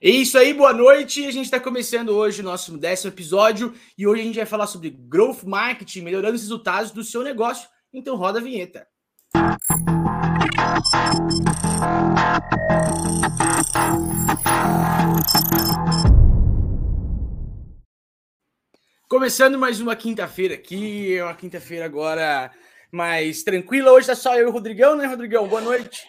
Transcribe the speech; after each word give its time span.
É 0.00 0.10
isso 0.10 0.38
aí, 0.38 0.54
boa 0.54 0.72
noite. 0.72 1.26
A 1.26 1.32
gente 1.32 1.46
está 1.46 1.58
começando 1.58 2.10
hoje 2.10 2.40
o 2.40 2.44
nosso 2.44 2.78
décimo 2.78 3.10
episódio 3.10 3.74
e 3.98 4.06
hoje 4.06 4.20
a 4.20 4.24
gente 4.24 4.36
vai 4.36 4.46
falar 4.46 4.68
sobre 4.68 4.90
growth 4.90 5.42
marketing, 5.42 6.02
melhorando 6.02 6.36
os 6.36 6.42
resultados 6.42 6.92
do 6.92 7.02
seu 7.02 7.24
negócio. 7.24 7.68
Então 7.92 8.14
roda 8.14 8.38
a 8.38 8.42
vinheta. 8.42 8.86
Começando 19.08 19.58
mais 19.58 19.80
uma 19.80 19.96
quinta-feira 19.96 20.54
aqui, 20.54 21.20
uma 21.20 21.34
quinta-feira 21.34 21.84
agora 21.84 22.52
mais 22.92 23.42
tranquila. 23.42 23.90
Hoje 23.90 24.06
tá 24.06 24.14
só 24.14 24.36
eu 24.36 24.46
e 24.46 24.48
o 24.48 24.52
Rodrigão, 24.52 24.94
né, 24.94 25.06
Rodrigão? 25.06 25.48
Boa 25.48 25.60
noite. 25.60 26.06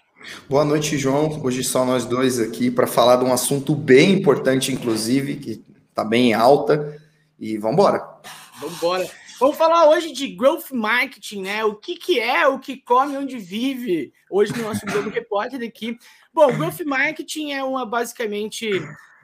Boa 0.49 0.65
noite, 0.65 0.97
João. 0.97 1.41
Hoje 1.43 1.63
só 1.63 1.85
nós 1.85 2.05
dois 2.05 2.39
aqui 2.39 2.69
para 2.69 2.85
falar 2.85 3.17
de 3.17 3.23
um 3.23 3.31
assunto 3.31 3.73
bem 3.73 4.11
importante, 4.11 4.71
inclusive, 4.71 5.37
que 5.37 5.63
está 5.89 6.03
bem 6.03 6.33
alta. 6.33 7.01
E 7.39 7.57
vamos 7.57 7.75
embora. 7.75 8.21
Vamos 8.59 8.77
embora. 8.77 9.09
Vamos 9.39 9.55
falar 9.55 9.87
hoje 9.89 10.11
de 10.11 10.27
growth 10.27 10.71
marketing, 10.71 11.43
né? 11.43 11.63
O 11.63 11.75
que, 11.75 11.95
que 11.95 12.19
é, 12.19 12.45
o 12.47 12.59
que 12.59 12.77
come, 12.77 13.17
onde 13.17 13.37
vive. 13.37 14.11
Hoje 14.29 14.51
no 14.57 14.63
nosso 14.63 14.85
Globo 14.85 15.09
Repórter 15.09 15.65
aqui. 15.65 15.97
Bom, 16.33 16.51
growth 16.57 16.81
marketing 16.85 17.53
é 17.53 17.63
uma 17.63 17.85
basicamente 17.85 18.69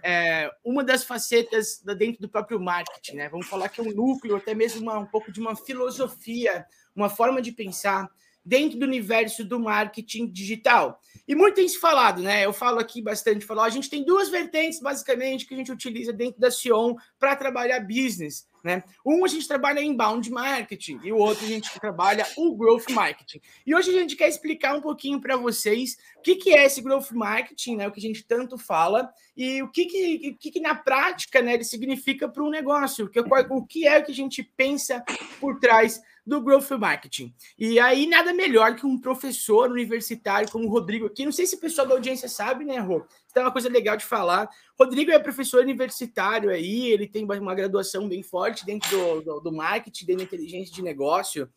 é, 0.02 0.50
uma 0.64 0.84
das 0.84 1.04
facetas 1.04 1.82
da 1.84 1.94
dentro 1.94 2.22
do 2.22 2.30
próprio 2.30 2.60
marketing, 2.60 3.18
né? 3.18 3.28
Vamos 3.30 3.48
falar 3.48 3.68
que 3.68 3.82
é 3.82 3.84
um 3.84 3.92
núcleo, 3.92 4.38
até 4.38 4.54
mesmo 4.54 4.82
uma, 4.84 5.00
um 5.00 5.06
pouco 5.06 5.32
de 5.32 5.42
uma 5.42 5.56
filosofia, 5.56 6.66
uma 6.96 7.10
forma 7.10 7.42
de 7.42 7.52
pensar 7.52 8.08
dentro 8.46 8.78
do 8.78 8.86
universo 8.86 9.44
do 9.44 9.60
marketing 9.60 10.28
digital. 10.28 11.02
E 11.28 11.34
muito 11.34 11.56
tem 11.56 11.68
se 11.68 11.80
falado, 11.80 12.22
né? 12.22 12.46
Eu 12.46 12.54
falo 12.54 12.80
aqui 12.80 13.02
bastante, 13.02 13.46
falo, 13.46 13.62
a 13.62 13.70
gente 13.70 13.90
tem 13.90 14.06
duas 14.06 14.30
vertentes, 14.30 14.80
basicamente, 14.80 15.46
que 15.48 15.56
a 15.56 15.58
gente 15.58 15.72
utiliza 15.72 16.14
dentro 16.14 16.40
da 16.40 16.52
Sion 16.52 16.96
para 17.18 17.36
trabalhar 17.36 17.80
business. 17.80 18.48
Né? 18.64 18.84
Um 19.06 19.24
a 19.24 19.28
gente 19.28 19.48
trabalha 19.48 19.80
inbound 19.80 20.28
marketing 20.32 21.00
e 21.04 21.12
o 21.12 21.18
outro 21.18 21.46
a 21.46 21.48
gente 21.48 21.80
trabalha 21.80 22.26
o 22.36 22.56
growth 22.56 22.90
marketing. 22.90 23.40
E 23.64 23.76
hoje 23.76 23.92
a 23.92 23.94
gente 23.94 24.16
quer 24.16 24.28
explicar 24.28 24.76
um 24.76 24.82
pouquinho 24.82 25.22
para 25.22 25.38
vocês 25.38 25.96
o 26.18 26.22
que, 26.22 26.36
que 26.36 26.52
é 26.52 26.66
esse 26.66 26.82
growth 26.82 27.12
marketing, 27.12 27.76
né? 27.76 27.88
o 27.88 27.92
que 27.92 28.00
a 28.00 28.02
gente 28.02 28.24
tanto 28.24 28.58
fala, 28.58 29.08
e 29.38 29.62
o 29.62 29.70
que, 29.70 29.86
que, 29.86 30.34
que, 30.40 30.52
que 30.52 30.60
na 30.60 30.74
prática 30.74 31.44
né, 31.44 31.54
ele 31.54 31.64
significa 31.64 32.28
para 32.28 32.44
um 32.44 32.50
negócio, 32.50 33.06
o 33.06 33.10
que, 33.10 33.20
o 33.20 33.66
que 33.68 33.88
é 33.88 34.00
o 34.00 34.04
que 34.04 34.12
a 34.12 34.16
gente 34.16 34.42
pensa 34.42 35.04
por 35.40 35.60
trás 35.60 36.02
do 36.26 36.42
Growth 36.42 36.72
Marketing. 36.72 37.34
E 37.58 37.80
aí, 37.80 38.08
nada 38.08 38.34
melhor 38.34 38.76
que 38.76 38.86
um 38.86 39.00
professor 39.00 39.70
universitário 39.70 40.50
como 40.50 40.66
o 40.66 40.70
Rodrigo 40.70 41.06
aqui. 41.06 41.24
Não 41.24 41.32
sei 41.32 41.46
se 41.46 41.56
o 41.56 41.60
pessoal 41.60 41.88
da 41.88 41.94
audiência 41.94 42.28
sabe, 42.28 42.66
né, 42.66 42.80
Rô? 42.80 43.06
Então, 43.30 43.44
é 43.44 43.46
uma 43.46 43.52
coisa 43.52 43.70
legal 43.70 43.96
de 43.96 44.06
falar. 44.06 44.50
Rodrigo 44.80 45.12
é 45.12 45.20
professor 45.20 45.62
universitário 45.62 46.50
aí, 46.50 46.88
ele 46.88 47.08
tem 47.08 47.24
uma 47.24 47.56
graduação 47.56 48.08
bem 48.10 48.24
forte 48.24 48.66
dentro 48.66 48.90
do, 48.90 49.22
do, 49.22 49.40
do 49.42 49.52
marketing, 49.52 50.06
dentro 50.06 50.26
da 50.26 50.36
inteligência 50.36 50.74
de 50.74 50.82
negócio. 50.82 51.50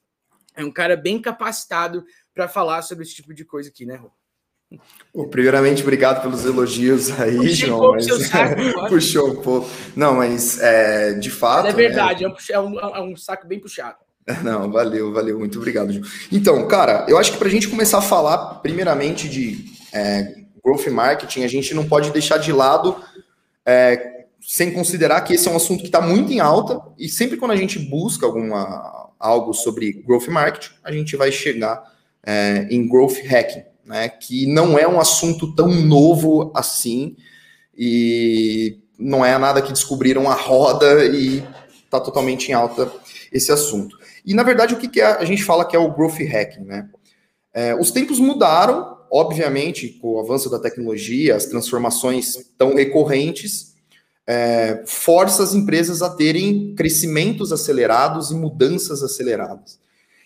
É 0.55 0.64
um 0.64 0.72
cara 0.72 0.96
bem 0.96 1.20
capacitado 1.20 2.05
para 2.34 2.48
falar 2.48 2.83
sobre 2.83 3.05
esse 3.05 3.14
tipo 3.14 3.33
de 3.33 3.44
coisa 3.44 3.70
aqui, 3.70 3.86
né, 3.86 3.96
Rô? 3.96 4.11
primeiramente, 5.30 5.83
obrigado 5.83 6.20
pelos 6.20 6.44
elogios 6.44 7.11
aí, 7.19 7.36
Puxei 7.36 7.55
João. 7.55 7.92
Mas... 7.92 8.28
Saco, 8.28 8.55
Puxou 8.89 9.30
um 9.30 9.42
pouco. 9.42 9.66
Não, 9.96 10.14
mas 10.14 10.61
é, 10.61 11.14
de 11.14 11.30
fato. 11.30 11.69
É 11.69 11.72
verdade, 11.72 12.27
né? 12.27 12.34
é, 12.50 12.61
um, 12.61 12.78
é 12.78 13.00
um 13.00 13.16
saco 13.16 13.46
bem 13.46 13.58
puxado. 13.58 13.96
Não, 14.43 14.71
valeu, 14.71 15.12
valeu, 15.12 15.39
muito 15.39 15.59
obrigado, 15.59 15.93
Ju. 15.93 16.03
Então, 16.31 16.67
cara, 16.69 17.07
eu 17.09 17.17
acho 17.19 17.33
que 17.33 17.39
para 17.39 17.48
a 17.48 17.51
gente 17.51 17.69
começar 17.69 17.98
a 17.98 18.03
falar, 18.03 18.57
primeiramente, 18.57 19.29
de 19.29 19.65
é, 19.93 20.35
growth 20.62 20.87
marketing, 20.89 21.45
a 21.45 21.48
gente 21.48 21.75
não 21.75 21.89
pode 21.89 22.11
deixar 22.11 22.39
de 22.39 22.53
lado, 22.53 22.97
é, 23.65 24.27
sem 24.41 24.73
considerar 24.73 25.23
que 25.23 25.35
esse 25.35 25.48
é 25.48 25.51
um 25.51 25.57
assunto 25.57 25.81
que 25.81 25.87
está 25.87 26.01
muito 26.01 26.33
em 26.33 26.41
alta, 26.41 26.81
e 26.98 27.09
sempre 27.09 27.37
quando 27.37 27.53
a 27.53 27.57
gente 27.57 27.79
busca 27.79 28.27
alguma, 28.27 29.11
algo 29.19 29.52
sobre 29.55 29.92
growth 29.92 30.29
marketing, 30.29 30.75
a 30.85 30.92
gente 30.92 31.17
vai 31.17 31.33
chegar 31.33 31.83
é, 32.25 32.67
em 32.70 32.86
growth 32.86 33.19
hacking, 33.25 33.64
né, 33.85 34.08
que 34.08 34.47
não 34.47 34.79
é 34.79 34.86
um 34.86 35.01
assunto 35.01 35.55
tão 35.55 35.69
novo 35.69 36.52
assim, 36.55 37.17
e 37.77 38.79
não 38.98 39.25
é 39.25 39.36
nada 39.39 39.63
que 39.63 39.73
descobriram 39.73 40.31
a 40.31 40.35
roda 40.35 41.05
e 41.07 41.42
está 41.85 41.98
totalmente 41.98 42.51
em 42.51 42.52
alta 42.52 42.92
esse 43.33 43.51
assunto. 43.51 43.97
E, 44.28 44.34
na 44.34 44.42
verdade, 44.42 44.74
o 44.74 44.77
que, 44.77 44.89
que 44.89 45.00
é, 45.00 45.06
a 45.06 45.24
gente 45.24 45.42
fala 45.42 45.64
que 45.64 45.74
é 45.74 45.78
o 45.78 45.90
growth 45.90 46.18
hacking, 46.20 46.61
né? 46.61 46.86
É, 47.55 47.74
os 47.74 47.90
tempos 47.90 48.20
mudaram, 48.20 48.98
obviamente, 49.11 49.89
com 49.89 50.16
o 50.16 50.20
avanço 50.20 50.50
da 50.50 50.58
tecnologia, 50.58 51.34
as 51.34 51.46
transformações 51.46 52.36
tão 52.58 52.74
recorrentes, 52.74 53.74
é, 54.27 54.84
força 54.84 55.42
as 55.42 55.55
empresas 55.55 56.02
a 56.02 56.11
terem 56.11 56.74
crescimentos 56.74 57.55
acelerados 57.55 58.30
e 58.30 58.34
mudanças 58.34 59.02
aceleradas. 59.02 59.80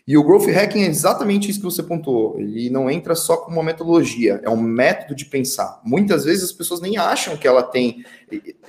E 0.05 0.19
o 0.19 0.25
growth 0.25 0.49
hacking 0.49 0.83
é 0.83 0.89
exatamente 0.89 1.49
isso 1.49 1.61
que 1.61 1.65
você 1.65 1.81
pontuou. 1.81 2.41
Ele 2.41 2.69
não 2.71 2.91
entra 2.91 3.15
só 3.15 3.37
com 3.37 3.53
uma 3.53 3.63
metodologia, 3.63 4.41
é 4.43 4.51
um 4.51 4.61
método 4.61 5.15
de 5.15 5.27
pensar. 5.27 5.81
Muitas 5.85 6.25
vezes 6.25 6.43
as 6.43 6.53
pessoas 6.53 6.81
nem 6.81 6.99
acham 6.99 7.37
que 7.37 7.47
ela 7.47 7.63
tem 7.63 8.05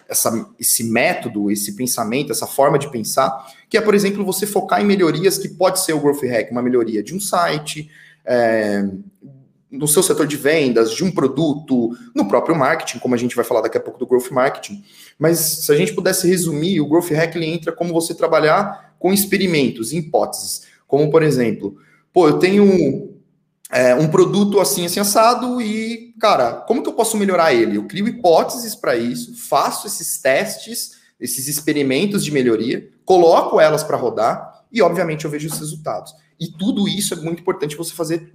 essa, 0.08 0.50
esse 0.60 0.84
método, 0.84 1.50
esse 1.52 1.76
pensamento, 1.76 2.32
essa 2.32 2.48
forma 2.48 2.78
de 2.78 2.90
pensar, 2.90 3.52
que 3.70 3.78
é, 3.78 3.82
por 3.82 3.94
exemplo, 3.94 4.26
você 4.26 4.46
focar 4.46 4.82
em 4.82 4.86
melhorias 4.86 5.38
que 5.38 5.50
pode 5.50 5.80
ser 5.80 5.94
o 5.94 6.00
growth 6.00 6.24
hack, 6.24 6.52
uma 6.52 6.62
melhoria 6.62 7.02
de 7.02 7.16
um 7.16 7.20
site, 7.20 7.90
é, 8.26 8.86
no 9.72 9.88
seu 9.88 10.04
setor 10.04 10.28
de 10.28 10.38
vendas, 10.38 10.94
de 10.94 11.04
um 11.04 11.10
produto, 11.10 11.98
no 12.14 12.28
próprio 12.28 12.56
marketing, 12.56 13.00
como 13.00 13.16
a 13.16 13.18
gente 13.18 13.36
vai 13.36 13.44
falar 13.44 13.62
daqui 13.62 13.78
a 13.78 13.82
pouco 13.82 13.98
do 13.98 14.06
growth 14.06 14.30
marketing. 14.30 14.84
Mas 15.18 15.40
se 15.40 15.72
a 15.72 15.76
gente 15.76 15.94
pudesse 15.94 16.28
resumir, 16.28 16.80
o 16.80 16.88
growth 16.88 17.10
hack 17.10 17.36
ele 17.36 17.48
entra 17.48 17.72
como 17.72 17.92
você 17.92 18.14
trabalhar 18.14 18.94
com 19.00 19.12
experimentos, 19.12 19.92
hipóteses. 19.92 20.68
Como, 20.88 21.10
por 21.10 21.24
exemplo, 21.24 21.76
pô, 22.14 22.28
eu 22.28 22.38
tenho 22.38 23.13
é, 23.74 23.96
um 23.96 24.08
produto 24.08 24.60
assim, 24.60 24.86
assim, 24.86 25.00
assado 25.00 25.60
e, 25.60 26.14
cara, 26.20 26.54
como 26.68 26.84
que 26.84 26.90
eu 26.90 26.94
posso 26.94 27.18
melhorar 27.18 27.56
ele? 27.56 27.78
Eu 27.78 27.88
crio 27.88 28.08
hipóteses 28.08 28.76
para 28.76 28.96
isso, 28.96 29.36
faço 29.36 29.88
esses 29.88 30.22
testes, 30.22 30.92
esses 31.20 31.48
experimentos 31.48 32.24
de 32.24 32.32
melhoria, 32.32 32.88
coloco 33.04 33.60
elas 33.60 33.84
para 33.84 33.98
rodar 33.98 34.64
e, 34.72 34.80
obviamente, 34.80 35.26
eu 35.26 35.32
vejo 35.32 35.48
os 35.48 35.58
resultados. 35.58 36.14
E 36.40 36.48
tudo 36.52 36.88
isso 36.88 37.16
é 37.16 37.18
muito 37.18 37.42
importante 37.42 37.76
você 37.76 37.94
fazer 37.94 38.32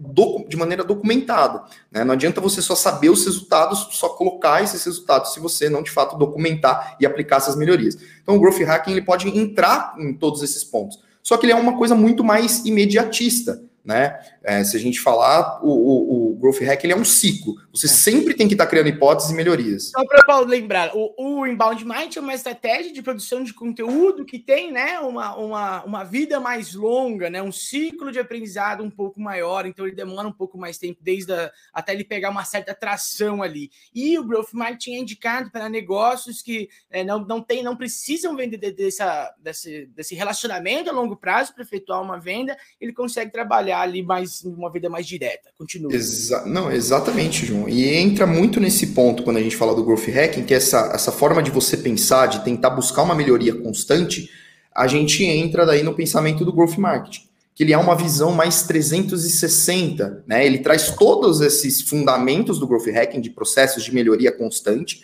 de 0.49 0.57
maneira 0.57 0.83
documentada. 0.83 1.63
Né? 1.93 2.03
Não 2.03 2.15
adianta 2.15 2.41
você 2.41 2.61
só 2.61 2.75
saber 2.75 3.11
os 3.11 3.25
resultados, 3.25 3.87
só 3.93 4.09
colocar 4.09 4.63
esses 4.63 4.83
resultados, 4.85 5.35
se 5.35 5.41
você 5.41 5.69
não 5.69 5.83
de 5.83 5.91
fato 5.91 6.17
documentar 6.17 6.97
e 6.99 7.07
aplicar 7.07 7.37
essas 7.37 7.55
melhorias. 7.55 7.97
Então, 8.23 8.37
o 8.37 8.41
Growth 8.41 8.61
Hacking 8.61 8.93
ele 8.93 9.03
pode 9.03 9.29
entrar 9.29 9.95
em 9.99 10.15
todos 10.15 10.43
esses 10.43 10.65
pontos. 10.65 10.99
Só 11.23 11.37
que 11.37 11.47
ele 11.47 11.53
é 11.53 11.57
uma 11.57 11.77
coisa 11.77 11.95
muito 11.95 12.25
mais 12.25 12.65
imediatista 12.65 13.68
né? 13.85 14.19
É, 14.43 14.63
se 14.65 14.77
a 14.77 14.81
gente 14.81 15.01
falar, 15.01 15.61
o, 15.63 15.71
o, 15.71 16.13
o, 16.13 16.28
Growth 16.39 16.61
Hack 16.61 16.85
ele 16.85 16.93
é 16.93 16.97
um 16.97 17.05
ciclo. 17.05 17.55
Você 17.73 17.87
é. 17.87 17.91
sempre 17.91 18.35
tem 18.35 18.47
que 18.49 18.55
estar 18.55 18.65
tá 18.65 18.71
criando 18.71 18.89
hipóteses 18.89 19.31
e 19.31 19.35
melhorias. 19.35 19.91
Só 19.91 20.05
para 20.05 20.41
lembrar, 20.41 20.93
o, 20.95 21.15
o 21.19 21.47
Inbound 21.47 21.85
Mind 21.85 22.17
é 22.17 22.21
uma 22.21 22.35
estratégia 22.35 22.93
de 22.93 23.03
produção 23.03 23.43
de 23.43 23.53
conteúdo 23.53 24.25
que 24.25 24.39
tem 24.39 24.73
né, 24.73 24.99
uma, 25.01 25.37
uma, 25.37 25.85
uma 25.85 26.05
vida 26.05 26.41
mais 26.41 26.75
longa, 26.75 27.29
né, 27.29 27.43
um 27.43 27.53
ciclo 27.53 28.13
de 28.13 28.19
aprendizado 28.19 28.83
um 28.83 28.91
pouco 28.91 29.21
maior, 29.21 29.67
então 29.67 29.87
ele 29.87 29.97
demora 29.97 30.29
um 30.29 30.33
pouco 30.33 30.57
mais 30.57 30.79
tempo, 30.79 31.01
desde 31.03 31.33
a, 31.33 31.51
até 31.73 31.93
ele 31.93 32.05
pegar 32.05 32.31
uma 32.31 32.45
certa 32.45 32.75
tração 32.75 33.43
ali. 33.43 33.71
E 33.95 34.19
o 34.19 34.25
Growth 34.25 34.53
Marketing 34.53 34.95
é 34.95 34.99
indicado 34.99 35.51
para 35.51 35.69
negócios 35.69 36.43
que 36.43 36.69
é, 36.91 37.05
não, 37.05 37.25
não, 37.25 37.43
tem, 37.43 37.63
não 37.63 37.77
precisam 37.77 38.37
vender 38.37 38.59
dessa, 38.59 39.35
desse, 39.41 39.87
desse 39.87 40.15
relacionamento 40.15 40.91
a 40.91 40.93
longo 40.93 41.17
prazo 41.17 41.55
para 41.55 41.63
efetuar 41.63 42.03
uma 42.03 42.19
venda, 42.19 42.57
ele 42.81 42.93
consegue 42.93 43.33
trabalhar 43.33 43.81
ali 43.81 44.03
mais 44.03 44.45
uma 44.45 44.71
vida 44.71 44.89
mais 44.89 45.07
direta. 45.07 45.51
Continua. 45.57 45.91
Exa 46.29 46.45
não, 46.45 46.71
exatamente, 46.71 47.47
João. 47.47 47.69
E 47.69 47.89
entra 47.95 48.27
muito 48.27 48.61
nesse 48.61 48.89
ponto 48.89 49.23
quando 49.23 49.39
a 49.39 49.43
gente 49.43 49.57
fala 49.57 49.75
do 49.75 49.83
growth 49.83 50.09
hacking, 50.09 50.45
que 50.45 50.53
é 50.53 50.59
essa, 50.59 50.91
essa 50.95 51.11
forma 51.11 51.43
de 51.43 51.51
você 51.51 51.77
pensar, 51.77 52.27
de 52.27 52.45
tentar 52.45 52.71
buscar 52.71 53.03
uma 53.03 53.15
melhoria 53.15 53.55
constante, 53.55 54.31
a 54.75 54.87
gente 54.87 55.25
entra 55.25 55.65
daí 55.65 55.83
no 55.83 55.95
pensamento 55.95 56.45
do 56.45 56.53
growth 56.53 56.77
marketing, 56.77 57.23
que 57.55 57.65
ele 57.65 57.73
é 57.73 57.79
uma 57.79 57.97
visão 57.97 58.31
mais 58.31 58.63
360, 58.63 60.25
né? 60.27 60.47
Ele 60.47 60.59
traz 60.59 60.91
todos 60.91 61.41
esses 61.41 61.81
fundamentos 61.81 62.59
do 62.59 62.67
growth 62.67 62.87
hacking 62.87 63.21
de 63.21 63.31
processos 63.31 63.83
de 63.85 63.95
melhoria 63.95 64.31
constante, 64.31 65.01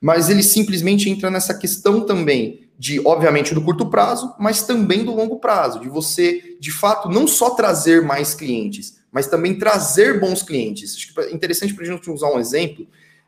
mas 0.00 0.30
ele 0.30 0.42
simplesmente 0.42 1.10
entra 1.10 1.30
nessa 1.30 1.54
questão 1.54 2.00
também 2.00 2.62
de, 2.78 3.00
obviamente, 3.04 3.54
do 3.54 3.62
curto 3.62 3.86
prazo, 3.86 4.34
mas 4.38 4.62
também 4.62 5.04
do 5.04 5.14
longo 5.14 5.38
prazo, 5.38 5.80
de 5.80 5.88
você, 5.88 6.56
de 6.58 6.72
fato, 6.72 7.08
não 7.08 7.28
só 7.28 7.50
trazer 7.50 8.02
mais 8.02 8.34
clientes, 8.34 9.01
mas 9.12 9.26
também 9.26 9.58
trazer 9.58 10.18
bons 10.18 10.42
clientes. 10.42 10.94
Acho 10.96 11.14
que 11.14 11.20
é 11.20 11.32
interessante 11.32 11.74
para 11.74 11.84
a 11.84 11.86
gente 11.86 12.10
usar 12.10 12.32
um 12.32 12.40
exemplo, 12.40 12.86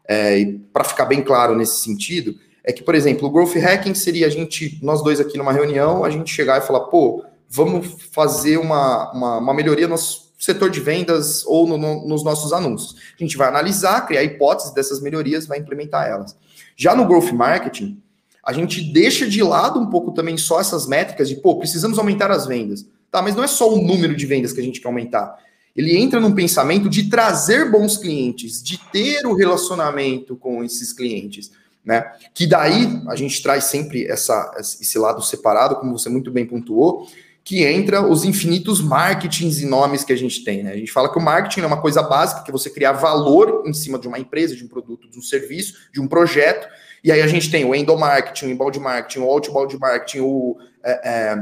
é, 0.08 0.54
para 0.72 0.82
ficar 0.82 1.04
bem 1.04 1.22
claro 1.22 1.54
nesse 1.54 1.80
sentido, 1.80 2.34
é 2.64 2.72
que, 2.72 2.82
por 2.82 2.94
exemplo, 2.94 3.28
o 3.28 3.30
growth 3.30 3.54
hacking 3.56 3.94
seria 3.94 4.26
a 4.26 4.30
gente, 4.30 4.78
nós 4.82 5.02
dois 5.02 5.20
aqui 5.20 5.36
numa 5.36 5.52
reunião, 5.52 6.02
a 6.02 6.10
gente 6.10 6.32
chegar 6.32 6.58
e 6.58 6.66
falar, 6.66 6.86
pô, 6.86 7.22
vamos 7.48 8.02
fazer 8.10 8.56
uma, 8.56 9.12
uma, 9.12 9.38
uma 9.38 9.54
melhoria 9.54 9.86
nos 9.86 10.24
setor 10.38 10.70
de 10.70 10.80
vendas 10.80 11.44
ou 11.46 11.66
no, 11.66 11.78
no, 11.78 12.06
nos 12.06 12.22
nossos 12.22 12.52
anúncios. 12.52 12.96
A 13.18 13.22
gente 13.22 13.36
vai 13.36 13.48
analisar, 13.48 14.06
criar 14.06 14.22
hipóteses 14.22 14.74
dessas 14.74 15.00
melhorias, 15.00 15.46
vai 15.46 15.58
implementar 15.58 16.06
elas. 16.06 16.36
Já 16.76 16.94
no 16.94 17.06
growth 17.06 17.32
marketing, 17.32 18.02
a 18.44 18.52
gente 18.52 18.92
deixa 18.92 19.26
de 19.26 19.42
lado 19.42 19.80
um 19.80 19.86
pouco 19.86 20.12
também 20.12 20.36
só 20.36 20.60
essas 20.60 20.86
métricas 20.86 21.28
de, 21.28 21.36
pô, 21.36 21.58
precisamos 21.58 21.98
aumentar 21.98 22.30
as 22.30 22.46
vendas. 22.46 22.86
Tá, 23.10 23.22
mas 23.22 23.34
não 23.34 23.44
é 23.44 23.46
só 23.46 23.72
o 23.72 23.80
número 23.80 24.14
de 24.14 24.26
vendas 24.26 24.52
que 24.52 24.60
a 24.60 24.62
gente 24.62 24.80
quer 24.80 24.88
aumentar. 24.88 25.38
Ele 25.74 25.96
entra 25.96 26.20
num 26.20 26.32
pensamento 26.32 26.88
de 26.88 27.08
trazer 27.08 27.70
bons 27.70 27.96
clientes, 27.96 28.62
de 28.62 28.78
ter 28.92 29.26
o 29.26 29.34
relacionamento 29.34 30.36
com 30.36 30.62
esses 30.62 30.92
clientes, 30.92 31.50
né? 31.84 32.12
Que 32.32 32.46
daí 32.46 33.02
a 33.08 33.16
gente 33.16 33.42
traz 33.42 33.64
sempre 33.64 34.06
essa, 34.06 34.54
esse 34.58 34.98
lado 34.98 35.20
separado, 35.22 35.76
como 35.76 35.98
você 35.98 36.08
muito 36.08 36.30
bem 36.30 36.46
pontuou, 36.46 37.08
que 37.44 37.62
entra 37.62 38.00
os 38.00 38.24
infinitos 38.24 38.80
marketings 38.80 39.60
e 39.60 39.66
nomes 39.66 40.02
que 40.02 40.12
a 40.12 40.16
gente 40.16 40.42
tem. 40.42 40.62
Né? 40.62 40.72
A 40.72 40.76
gente 40.76 40.90
fala 40.90 41.12
que 41.12 41.18
o 41.18 41.22
marketing 41.22 41.60
é 41.60 41.66
uma 41.66 41.80
coisa 41.80 42.02
básica, 42.02 42.42
que 42.42 42.50
é 42.50 42.52
você 42.52 42.70
criar 42.70 42.92
valor 42.92 43.64
em 43.66 43.74
cima 43.74 43.98
de 43.98 44.08
uma 44.08 44.18
empresa, 44.18 44.56
de 44.56 44.64
um 44.64 44.68
produto, 44.68 45.10
de 45.10 45.18
um 45.18 45.22
serviço, 45.22 45.90
de 45.92 46.00
um 46.00 46.08
projeto. 46.08 46.66
E 47.04 47.12
aí 47.12 47.20
a 47.20 47.26
gente 47.26 47.50
tem 47.50 47.66
o 47.66 47.74
endomarketing, 47.74 48.46
o 48.46 48.50
inbound 48.50 48.80
marketing, 48.80 49.18
o 49.18 49.24
outbound 49.24 49.78
marketing, 49.78 50.20
o 50.20 50.56
é, 50.82 51.00
é, 51.04 51.36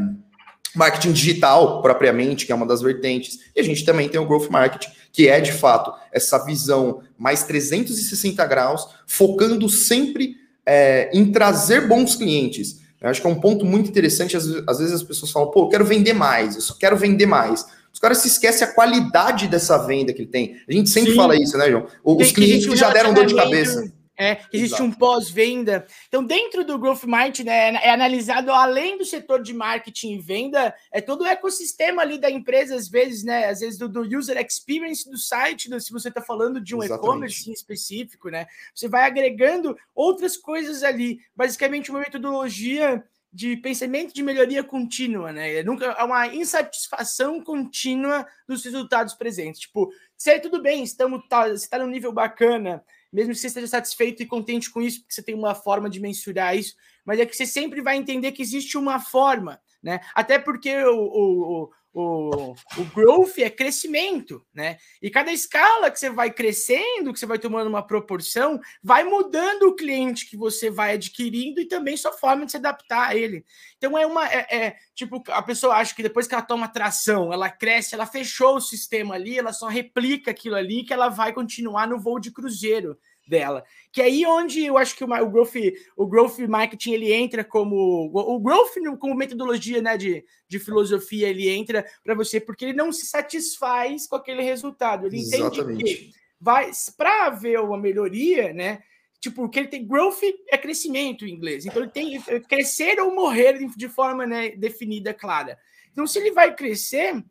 marketing 0.75 1.13
digital 1.13 1.83
propriamente, 1.83 2.47
que 2.47 2.53
é 2.53 2.55
uma 2.55 2.67
das 2.67 2.83
vertentes. 2.83 3.39
E 3.55 3.61
a 3.61 3.63
gente 3.63 3.85
também 3.85 4.09
tem 4.09 4.21
o 4.21 4.27
growth 4.27 4.49
marketing, 4.49 4.91
que 5.13 5.29
é 5.29 5.41
de 5.41 5.53
fato 5.53 5.93
essa 6.11 6.45
visão 6.45 7.03
mais 7.19 7.43
360 7.45 8.45
graus, 8.47 8.89
focando 9.07 9.69
sempre 9.69 10.37
é, 10.65 11.11
em 11.13 11.31
trazer 11.31 11.89
bons 11.89 12.17
clientes 12.17 12.83
eu 13.03 13.09
acho 13.11 13.21
que 13.21 13.27
é 13.27 13.31
um 13.31 13.41
ponto 13.41 13.67
muito 13.67 13.91
interessante. 13.91 14.37
Às, 14.37 14.47
às 14.67 14.79
vezes 14.79 14.95
as 14.95 15.03
pessoas 15.03 15.33
falam, 15.33 15.51
pô, 15.51 15.65
eu 15.65 15.69
quero 15.69 15.85
vender 15.85 16.13
mais, 16.13 16.55
eu 16.55 16.61
só 16.61 16.75
quero 16.75 16.97
vender 16.97 17.27
mais. 17.27 17.67
Os 17.93 17.99
caras 17.99 18.19
se 18.19 18.29
esquecem 18.29 18.67
a 18.67 18.73
qualidade 18.73 19.49
dessa 19.49 19.77
venda 19.79 20.13
que 20.13 20.23
ele 20.23 20.31
tem. 20.31 20.57
A 20.69 20.73
gente 20.73 20.89
sempre 20.89 21.11
Sim. 21.11 21.17
fala 21.17 21.37
isso, 21.37 21.59
né, 21.59 21.69
João? 21.69 21.87
Os 22.05 22.31
clientes 22.31 22.67
que 22.67 22.77
já 22.77 22.91
deram 22.91 23.13
dor 23.13 23.27
de 23.27 23.35
cabeça. 23.35 23.93
É, 24.19 24.43
existe 24.53 24.75
Exato. 24.75 24.85
um 24.85 24.93
pós-venda. 24.93 25.87
Então, 26.07 26.23
dentro 26.23 26.65
do 26.65 26.79
Growth 26.79 27.05
Mind, 27.05 27.41
né, 27.41 27.75
é 27.77 27.91
analisado 27.91 28.53
além 28.53 28.99
do 28.99 29.05
setor 29.05 29.43
de 29.43 29.55
marketing 29.55 30.13
e 30.13 30.19
venda, 30.19 30.75
é 30.93 31.01
todo 31.01 31.23
o 31.23 31.27
ecossistema 31.27 32.03
ali 32.03 32.19
da 32.19 32.31
empresa, 32.31 32.77
às 32.77 32.89
vezes, 32.89 33.25
né? 33.25 33.49
Às 33.49 33.61
vezes 33.61 33.79
do, 33.79 33.89
do 33.89 34.03
user 34.03 34.37
experience 34.39 35.11
do 35.11 35.17
site, 35.17 35.71
do, 35.71 35.81
se 35.81 35.91
você 35.91 36.09
está 36.09 36.21
falando 36.21 36.61
de 36.61 36.77
um 36.77 36.83
e-commerce 36.83 37.49
em 37.49 37.53
específico, 37.55 38.29
né? 38.29 38.47
Você 38.75 38.87
vai 38.87 39.05
agregando 39.07 39.77
outras 39.95 40.37
coisas 40.37 40.83
ali. 40.83 41.19
Basicamente, 41.35 41.91
uma 41.91 42.01
metodologia 42.01 43.03
de 43.33 43.57
pensamento 43.57 44.13
de 44.13 44.23
melhoria 44.23 44.63
contínua, 44.63 45.33
né? 45.33 45.57
É 45.57 45.63
nunca 45.63 45.87
é 45.87 46.05
uma 46.05 46.27
insatisfação 46.27 47.43
contínua 47.43 48.27
dos 48.47 48.63
resultados 48.63 49.15
presentes. 49.15 49.63
Tipo, 49.63 49.91
se 50.17 50.39
tudo 50.39 50.61
bem, 50.61 50.83
estamos 50.83 51.27
tá, 51.29 51.49
você 51.49 51.65
está 51.65 51.79
num 51.79 51.87
nível 51.87 52.13
bacana 52.13 52.85
mesmo 53.13 53.33
que 53.33 53.39
você 53.39 53.49
esteja 53.49 53.67
satisfeito 53.67 54.23
e 54.23 54.27
contente 54.27 54.71
com 54.71 54.81
isso, 54.81 55.01
porque 55.01 55.15
você 55.15 55.23
tem 55.23 55.35
uma 55.35 55.55
forma 55.55 55.91
de 55.91 56.01
mensurar 56.01 56.57
isso, 56.57 56.75
mas 57.05 57.21
é 57.21 57.27
que 57.27 57.37
você 57.37 57.45
sempre 57.45 57.83
vai 57.83 57.97
entender 57.97 58.33
que 58.33 58.43
existe 58.43 58.79
uma 58.79 58.99
forma, 58.99 59.61
né? 59.83 60.01
Até 60.15 60.39
porque 60.39 60.75
o, 60.85 60.99
o, 60.99 61.71
o, 61.95 62.53
o 62.79 62.85
growth 62.95 63.39
é 63.39 63.51
crescimento, 63.51 64.45
né? 64.55 64.79
E 65.01 65.11
cada 65.11 65.31
escala 65.31 65.91
que 65.91 65.99
você 65.99 66.09
vai 66.09 66.31
crescendo, 66.31 67.13
que 67.13 67.19
você 67.19 67.27
vai 67.27 67.39
tomando 67.39 67.69
uma 67.69 67.87
proporção, 67.87 68.59
vai 68.83 69.05
mudando 69.05 69.65
o 69.65 69.75
cliente 69.75 70.29
que 70.29 70.37
você 70.37 70.71
vai 70.71 70.95
adquirindo 70.95 71.61
e 71.61 71.69
também 71.69 71.97
sua 71.97 72.13
forma 72.13 72.47
de 72.47 72.53
se 72.53 72.57
adaptar 72.57 73.09
a 73.09 73.15
ele. 73.15 73.45
Então 73.77 73.99
é 73.99 74.07
uma. 74.07 74.27
É, 74.27 74.47
é, 74.51 74.77
tipo, 74.95 75.23
a 75.29 75.43
pessoa 75.43 75.75
acha 75.75 75.95
que 75.95 76.03
depois 76.03 76.27
que 76.27 76.35
ela 76.35 76.43
toma 76.43 76.67
tração, 76.67 77.33
ela 77.33 77.51
cresce, 77.51 77.95
ela 77.95 78.07
fechou 78.07 78.57
o 78.57 78.61
sistema 78.61 79.15
ali, 79.15 79.39
ela 79.39 79.53
só 79.53 79.69
replica 79.69 80.31
aquilo 80.31 80.57
ali 80.57 80.85
que 80.85 80.95
ela 80.95 81.11
vai 81.11 81.33
continuar 81.33 81.87
no 81.87 82.01
voo 82.01 82.19
de 82.19 82.31
cruzeiro 82.31 82.99
dela. 83.33 83.65
Que 83.91 84.03
é 84.03 84.05
aí 84.05 84.27
onde 84.27 84.65
eu 84.65 84.77
acho 84.77 84.95
que 84.95 85.03
o, 85.03 85.07
o 85.07 85.31
growth, 85.31 85.55
o 85.97 86.07
growth 86.07 86.39
marketing 86.41 86.93
ele 86.93 87.13
entra 87.13 87.43
como 87.43 88.11
o 88.13 88.39
growth 88.39 88.75
como 89.01 89.15
metodologia, 89.15 89.81
né, 89.81 89.97
de, 89.97 90.23
de 90.47 90.59
filosofia, 90.59 91.29
ele 91.29 91.49
entra 91.49 91.85
para 92.05 92.15
você 92.15 92.39
porque 92.39 92.67
ele 92.67 92.75
não 92.75 92.93
se 92.93 93.07
satisfaz 93.07 94.07
com 94.07 94.17
aquele 94.17 94.43
resultado. 94.43 95.07
Ele 95.07 95.17
Exatamente. 95.17 95.83
entende 95.83 95.85
que 95.85 96.11
vai 96.39 96.71
para 96.97 97.27
haver 97.27 97.59
uma 97.61 97.79
melhoria, 97.79 98.53
né? 98.53 98.83
Tipo, 99.19 99.49
que 99.49 99.61
ele 99.61 99.69
tem 99.69 99.87
growth 99.87 100.21
é 100.51 100.59
crescimento 100.59 101.25
em 101.25 101.33
inglês. 101.33 101.65
Então 101.65 101.83
ele 101.83 101.91
tem 101.91 102.21
crescer 102.49 103.01
ou 103.01 103.15
morrer 103.15 103.67
de 103.77 103.89
forma 103.89 104.27
né, 104.27 104.51
definida, 104.51 105.15
clara. 105.15 105.57
Então, 105.93 106.07
se 106.07 106.19
ele 106.19 106.33
vai 106.33 106.55
crescer, 106.55 107.23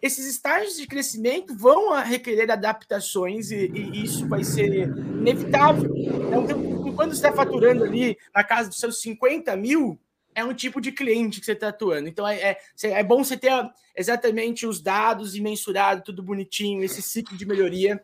esses 0.00 0.26
estágios 0.26 0.76
de 0.76 0.86
crescimento 0.86 1.54
vão 1.56 1.92
requerer 2.02 2.50
adaptações 2.50 3.50
e, 3.50 3.66
e 3.66 4.04
isso 4.04 4.28
vai 4.28 4.44
ser 4.44 4.88
inevitável. 4.88 5.92
Então, 5.96 6.94
quando 6.94 7.10
você 7.10 7.16
está 7.16 7.32
faturando 7.32 7.84
ali 7.84 8.16
na 8.34 8.44
casa 8.44 8.68
dos 8.68 8.78
seus 8.78 9.00
50 9.00 9.56
mil, 9.56 9.98
é 10.34 10.44
um 10.44 10.54
tipo 10.54 10.80
de 10.80 10.92
cliente 10.92 11.40
que 11.40 11.46
você 11.46 11.52
está 11.52 11.68
atuando. 11.68 12.08
Então, 12.08 12.26
é, 12.26 12.36
é, 12.40 12.58
é, 12.82 13.02
bom 13.02 13.24
você 13.24 13.36
ter 13.36 13.50
exatamente 13.96 14.66
os 14.66 14.80
dados 14.80 15.34
e 15.34 15.40
mensurado 15.40 16.02
tudo 16.04 16.22
bonitinho, 16.22 16.84
esse 16.84 17.02
ciclo 17.02 17.36
de 17.36 17.44
melhoria 17.44 18.00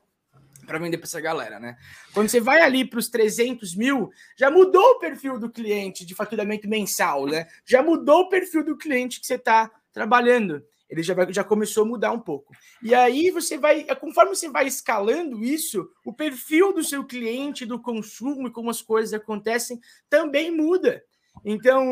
para 0.67 0.79
vender 0.79 0.97
para 0.97 1.07
essa 1.07 1.21
galera, 1.21 1.61
né? 1.61 1.77
Quando 2.13 2.29
você 2.29 2.41
vai 2.41 2.63
ali 2.63 2.85
para 2.85 2.99
os 2.99 3.09
300 3.09 3.77
mil, 3.77 4.11
já 4.37 4.51
mudou 4.51 4.83
o 4.83 4.99
perfil 4.99 5.39
do 5.39 5.51
cliente 5.51 6.07
de 6.07 6.15
faturamento 6.15 6.67
mensal, 6.67 7.27
né? 7.27 7.47
Já 7.67 7.83
mudou 7.83 8.23
o 8.23 8.29
perfil 8.29 8.65
do 8.65 8.77
cliente 8.77 9.21
que 9.21 9.27
você 9.27 9.35
está 9.35 9.71
trabalhando 9.93 10.65
ele 10.95 11.03
já, 11.03 11.13
vai, 11.13 11.33
já 11.33 11.43
começou 11.43 11.83
a 11.83 11.87
mudar 11.87 12.13
um 12.13 12.21
pouco. 12.21 12.55
E 12.81 12.95
aí 12.95 13.31
você 13.31 13.59
vai, 13.59 13.85
conforme 13.97 14.35
você 14.35 14.49
vai 14.49 14.67
escalando 14.67 15.45
isso, 15.45 15.91
o 16.05 16.13
perfil 16.13 16.73
do 16.73 16.85
seu 16.85 17.05
cliente, 17.05 17.67
do 17.67 17.81
consumo 17.81 18.47
e 18.47 18.53
como 18.53 18.71
as 18.71 18.81
coisas 18.81 19.13
acontecem 19.13 19.81
também 20.09 20.53
muda. 20.53 21.03
Então, 21.45 21.85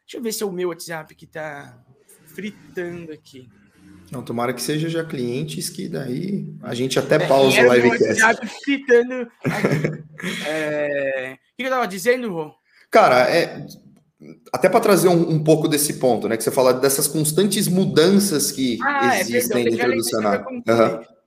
deixa 0.00 0.16
eu 0.16 0.22
ver 0.22 0.32
se 0.32 0.42
é 0.42 0.46
o 0.46 0.52
meu 0.52 0.70
WhatsApp 0.70 1.14
que 1.14 1.26
está 1.26 1.78
fritando 2.24 3.12
aqui. 3.12 3.50
Não, 4.10 4.22
tomara 4.22 4.54
que 4.54 4.62
seja 4.62 4.88
já 4.88 5.04
clientes 5.04 5.68
que 5.68 5.88
daí 5.88 6.54
a 6.62 6.74
gente 6.74 6.98
até 6.98 7.16
é, 7.16 7.28
pausa 7.28 7.58
é, 7.58 7.68
o 7.68 7.74
livecast. 7.74 8.22
WhatsApp 8.22 8.46
fritando. 8.64 9.30
é... 10.46 11.34
O 11.34 11.56
que 11.56 11.62
eu 11.62 11.66
estava 11.66 11.86
dizendo, 11.86 12.32
Rô? 12.32 12.54
Cara, 12.90 13.30
é, 13.30 13.66
até 14.52 14.68
para 14.68 14.80
trazer 14.80 15.08
um, 15.08 15.30
um, 15.30 15.42
pouco 15.42 15.68
desse 15.68 15.94
ponto, 15.94 16.28
né? 16.28 16.36
Que 16.36 16.44
você 16.44 16.50
fala 16.50 16.72
dessas 16.72 17.08
constantes 17.08 17.68
mudanças 17.68 18.50
que 18.50 18.78
ah, 18.82 19.16
é, 19.16 19.20
existem 19.20 19.66
é, 19.66 19.70
dentro 19.70 19.96
do 19.96 20.04
cenário. 20.04 20.46
Uhum. 20.48 20.62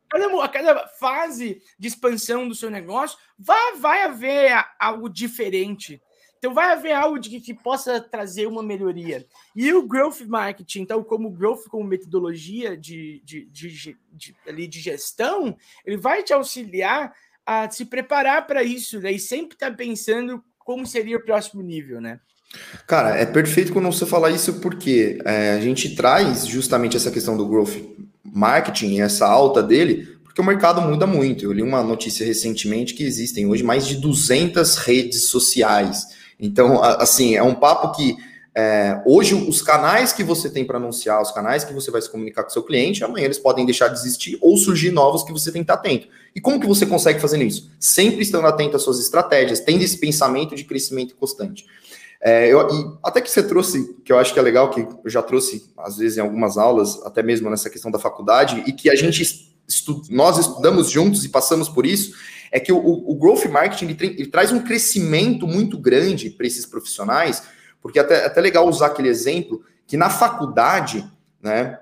Cada, 0.09 0.47
cada 0.49 0.87
fase 0.99 1.61
de 1.77 1.87
expansão 1.87 2.47
do 2.47 2.55
seu 2.55 2.69
negócio 2.69 3.17
vai, 3.37 3.75
vai 3.77 4.03
haver 4.03 4.65
algo 4.79 5.09
diferente. 5.09 6.01
Então 6.37 6.53
vai 6.53 6.73
haver 6.73 6.91
algo 6.91 7.17
de 7.17 7.29
que, 7.29 7.41
que 7.41 7.53
possa 7.53 7.99
trazer 7.99 8.45
uma 8.45 8.61
melhoria. 8.61 9.25
E 9.55 9.73
o 9.73 9.87
growth 9.87 10.21
marketing, 10.27 10.81
então, 10.81 11.03
como 11.03 11.31
growth 11.31 11.67
como 11.69 11.83
metodologia 11.83 12.77
de, 12.77 13.21
de, 13.25 13.45
de, 13.47 13.97
de, 14.11 14.35
ali 14.47 14.67
de 14.67 14.79
gestão, 14.79 15.57
ele 15.83 15.97
vai 15.97 16.21
te 16.23 16.33
auxiliar 16.33 17.13
a 17.45 17.69
se 17.69 17.85
preparar 17.85 18.45
para 18.45 18.63
isso, 18.63 18.99
né? 18.99 19.11
E 19.11 19.19
sempre 19.19 19.55
estar 19.55 19.71
tá 19.71 19.75
pensando 19.75 20.43
como 20.59 20.85
seria 20.85 21.17
o 21.17 21.23
próximo 21.23 21.61
nível, 21.61 21.99
né? 21.99 22.19
Cara, 22.87 23.17
é 23.17 23.25
perfeito 23.25 23.73
quando 23.73 23.85
você 23.85 24.05
fala 24.05 24.29
isso, 24.29 24.53
porque 24.55 25.19
é, 25.25 25.53
a 25.53 25.59
gente 25.59 25.95
traz 25.95 26.45
justamente 26.45 26.95
essa 26.95 27.11
questão 27.11 27.35
do 27.35 27.47
growth 27.47 27.75
marketing, 28.23 28.99
essa 28.99 29.25
alta 29.25 29.63
dele, 29.63 30.07
porque 30.23 30.41
o 30.41 30.43
mercado 30.43 30.81
muda 30.81 31.07
muito. 31.07 31.45
Eu 31.45 31.53
li 31.53 31.61
uma 31.61 31.81
notícia 31.81 32.25
recentemente 32.25 32.93
que 32.93 33.03
existem 33.03 33.47
hoje 33.47 33.63
mais 33.63 33.87
de 33.87 33.95
200 33.95 34.75
redes 34.77 35.29
sociais. 35.29 36.05
Então, 36.39 36.83
assim, 36.83 37.35
é 37.35 37.43
um 37.43 37.55
papo 37.55 37.95
que 37.95 38.17
é, 38.57 39.01
hoje 39.05 39.35
os 39.35 39.61
canais 39.61 40.13
que 40.13 40.23
você 40.23 40.49
tem 40.49 40.63
para 40.63 40.77
anunciar, 40.77 41.21
os 41.21 41.31
canais 41.31 41.65
que 41.65 41.73
você 41.73 41.91
vai 41.91 42.01
se 42.01 42.09
comunicar 42.09 42.43
com 42.43 42.49
seu 42.49 42.63
cliente, 42.63 43.03
amanhã 43.03 43.25
eles 43.25 43.37
podem 43.37 43.65
deixar 43.65 43.89
de 43.89 43.99
existir 43.99 44.37
ou 44.41 44.55
surgir 44.57 44.91
novos 44.91 45.23
que 45.23 45.31
você 45.33 45.51
tem 45.51 45.61
que 45.61 45.71
estar 45.71 45.73
atento. 45.73 46.07
E 46.33 46.39
como 46.39 46.59
que 46.59 46.67
você 46.67 46.85
consegue 46.85 47.19
fazer 47.19 47.41
isso? 47.41 47.69
Sempre 47.77 48.21
estando 48.21 48.47
atento 48.47 48.77
às 48.77 48.83
suas 48.83 48.99
estratégias, 48.99 49.59
tendo 49.59 49.81
esse 49.81 49.97
pensamento 49.97 50.55
de 50.55 50.63
crescimento 50.63 51.15
constante. 51.15 51.65
É, 52.21 52.47
eu, 52.51 52.97
até 53.03 53.21
que 53.21 53.29
você 53.29 53.43
trouxe, 53.43 53.95
que 54.03 54.11
eu 54.11 54.17
acho 54.17 54.33
que 54.33 54.39
é 54.39 54.41
legal, 54.41 54.69
que 54.69 54.81
eu 54.81 55.09
já 55.09 55.21
trouxe, 55.21 55.71
às 55.77 55.97
vezes, 55.97 56.17
em 56.17 56.21
algumas 56.21 56.57
aulas, 56.57 57.01
até 57.03 57.21
mesmo 57.21 57.49
nessa 57.49 57.69
questão 57.69 57.91
da 57.91 57.99
faculdade, 57.99 58.63
e 58.65 58.71
que 58.71 58.89
a 58.89 58.95
gente 58.95 59.21
estu, 59.67 60.01
nós 60.09 60.37
estudamos 60.37 60.89
juntos 60.89 61.23
e 61.25 61.29
passamos 61.29 61.69
por 61.69 61.85
isso, 61.85 62.15
é 62.51 62.59
que 62.59 62.71
o, 62.71 62.77
o 62.77 63.15
growth 63.15 63.45
marketing 63.45 63.85
ele, 63.85 64.15
ele, 64.17 64.27
traz 64.27 64.51
um 64.51 64.61
crescimento 64.61 65.47
muito 65.47 65.77
grande 65.77 66.29
para 66.29 66.47
esses 66.47 66.65
profissionais, 66.65 67.43
porque 67.81 67.99
até, 67.99 68.25
até 68.25 68.41
legal 68.41 68.67
usar 68.67 68.87
aquele 68.87 69.09
exemplo 69.09 69.63
que 69.85 69.97
na 69.97 70.09
faculdade, 70.09 71.05
né, 71.41 71.79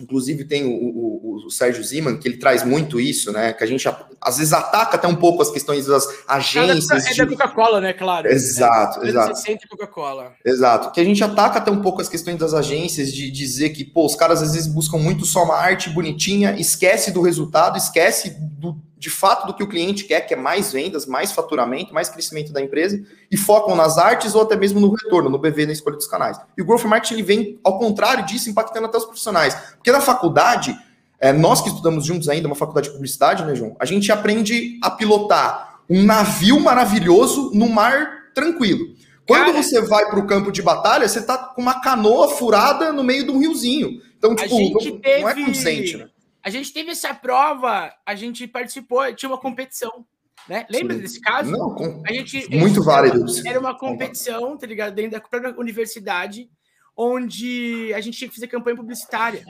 Inclusive 0.00 0.44
tem 0.44 0.64
o, 0.64 0.70
o, 0.70 1.46
o, 1.46 1.50
Sérgio 1.50 1.82
Ziman, 1.84 2.16
que 2.16 2.26
ele 2.26 2.36
traz 2.36 2.64
muito 2.64 2.98
isso, 2.98 3.32
né? 3.32 3.52
Que 3.52 3.64
a 3.64 3.66
gente 3.66 3.86
às 4.20 4.38
vezes 4.38 4.52
ataca 4.52 4.96
até 4.96 5.06
um 5.06 5.14
pouco 5.14 5.42
as 5.42 5.50
questões 5.50 5.86
das 5.86 6.06
agências. 6.26 7.06
É 7.06 7.14
da, 7.14 7.24
de... 7.24 7.36
Coca-Cola, 7.36 7.80
né? 7.80 7.92
Claro. 7.92 8.28
Exato, 8.28 9.04
é, 9.04 9.08
exato. 9.08 9.40
Coca-Cola. 9.68 10.32
Exato. 10.44 10.90
Que 10.92 11.00
a 11.00 11.04
gente 11.04 11.22
ataca 11.22 11.58
até 11.58 11.70
um 11.70 11.82
pouco 11.82 12.00
as 12.00 12.08
questões 12.08 12.38
das 12.38 12.54
agências, 12.54 13.12
de 13.12 13.30
dizer 13.30 13.70
que, 13.70 13.84
pô, 13.84 14.06
os 14.06 14.16
caras 14.16 14.42
às 14.42 14.54
vezes 14.54 14.66
buscam 14.66 14.98
muito 14.98 15.24
só 15.24 15.44
uma 15.44 15.56
arte 15.56 15.90
bonitinha, 15.90 16.56
esquece 16.58 17.10
do 17.10 17.22
resultado, 17.22 17.76
esquece 17.76 18.36
do, 18.38 18.76
de 19.00 19.08
fato 19.08 19.46
do 19.46 19.54
que 19.54 19.62
o 19.62 19.66
cliente 19.66 20.04
quer, 20.04 20.20
que 20.20 20.34
é 20.34 20.36
mais 20.36 20.74
vendas, 20.74 21.06
mais 21.06 21.32
faturamento, 21.32 21.94
mais 21.94 22.10
crescimento 22.10 22.52
da 22.52 22.60
empresa, 22.60 23.02
e 23.30 23.36
focam 23.36 23.74
nas 23.74 23.96
artes 23.96 24.34
ou 24.34 24.42
até 24.42 24.54
mesmo 24.54 24.78
no 24.78 24.92
retorno, 24.92 25.30
no 25.30 25.38
BV, 25.38 25.64
na 25.64 25.72
escolha 25.72 25.96
dos 25.96 26.06
canais. 26.06 26.38
E 26.54 26.60
o 26.60 26.66
Growth 26.66 26.84
Marketing 26.84 27.14
ele 27.14 27.22
vem, 27.22 27.58
ao 27.64 27.78
contrário 27.78 28.26
disso, 28.26 28.50
impactando 28.50 28.84
até 28.84 28.98
os 28.98 29.06
profissionais. 29.06 29.54
Porque 29.76 29.90
na 29.90 30.02
faculdade, 30.02 30.78
é, 31.18 31.32
nós 31.32 31.62
que 31.62 31.70
estudamos 31.70 32.04
juntos 32.04 32.28
ainda, 32.28 32.46
uma 32.46 32.54
faculdade 32.54 32.88
de 32.88 32.92
publicidade, 32.92 33.42
né, 33.42 33.54
João? 33.54 33.74
A 33.80 33.86
gente 33.86 34.12
aprende 34.12 34.78
a 34.82 34.90
pilotar 34.90 35.80
um 35.88 36.02
navio 36.02 36.60
maravilhoso 36.60 37.52
no 37.54 37.70
mar 37.70 38.30
tranquilo. 38.34 38.84
Quando 39.26 39.46
Cara, 39.46 39.62
você 39.62 39.80
vai 39.80 40.10
para 40.10 40.18
o 40.18 40.26
campo 40.26 40.52
de 40.52 40.60
batalha, 40.60 41.08
você 41.08 41.20
está 41.20 41.38
com 41.38 41.62
uma 41.62 41.80
canoa 41.80 42.28
furada 42.28 42.92
no 42.92 43.02
meio 43.02 43.24
de 43.24 43.30
um 43.30 43.38
riozinho. 43.38 43.98
Então, 44.18 44.34
tipo, 44.34 44.58
não, 44.58 45.00
teve... 45.00 45.22
não 45.22 45.28
é 45.30 45.34
consciente, 45.42 45.96
né? 45.96 46.09
A 46.42 46.50
gente 46.50 46.72
teve 46.72 46.90
essa 46.90 47.14
prova, 47.14 47.94
a 48.04 48.14
gente 48.14 48.46
participou, 48.46 49.12
tinha 49.14 49.28
uma 49.28 49.38
competição. 49.38 50.06
Né? 50.48 50.66
Lembra 50.70 50.94
Sim. 50.96 51.02
desse 51.02 51.20
caso? 51.20 51.50
Não, 51.50 51.74
com... 51.74 52.02
a 52.06 52.12
gente, 52.12 52.48
muito 52.56 52.82
válido. 52.82 53.24
Era 53.46 53.60
uma 53.60 53.76
competição, 53.76 54.56
tá 54.56 54.66
ligado? 54.66 54.94
Dentro 54.94 55.12
da 55.12 55.20
própria 55.20 55.54
universidade, 55.58 56.50
onde 56.96 57.92
a 57.94 58.00
gente 58.00 58.18
tinha 58.18 58.28
que 58.28 58.34
fazer 58.34 58.48
campanha 58.48 58.76
publicitária. 58.76 59.44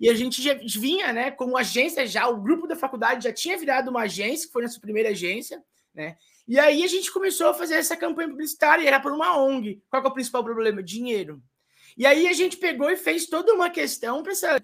E 0.00 0.08
a 0.08 0.14
gente 0.14 0.42
já 0.42 0.54
vinha, 0.54 1.12
né, 1.12 1.30
como 1.30 1.56
agência 1.56 2.06
já, 2.06 2.28
o 2.28 2.40
grupo 2.40 2.66
da 2.66 2.74
faculdade 2.74 3.24
já 3.24 3.32
tinha 3.32 3.56
virado 3.56 3.88
uma 3.88 4.02
agência, 4.02 4.46
que 4.46 4.52
foi 4.52 4.62
nossa 4.62 4.80
primeira 4.80 5.10
agência, 5.10 5.62
né? 5.94 6.16
E 6.48 6.58
aí 6.58 6.82
a 6.82 6.88
gente 6.88 7.12
começou 7.12 7.48
a 7.48 7.54
fazer 7.54 7.74
essa 7.74 7.96
campanha 7.96 8.28
publicitária, 8.28 8.82
e 8.82 8.86
era 8.86 8.98
por 8.98 9.12
uma 9.12 9.38
ONG. 9.40 9.80
Qual 9.88 10.02
é 10.02 10.06
o 10.06 10.10
principal 10.12 10.42
problema? 10.42 10.82
Dinheiro. 10.82 11.40
E 11.96 12.06
aí 12.06 12.26
a 12.26 12.32
gente 12.32 12.56
pegou 12.56 12.90
e 12.90 12.96
fez 12.96 13.26
toda 13.26 13.52
uma 13.52 13.70
questão 13.70 14.22
para 14.22 14.32
essa, 14.32 14.60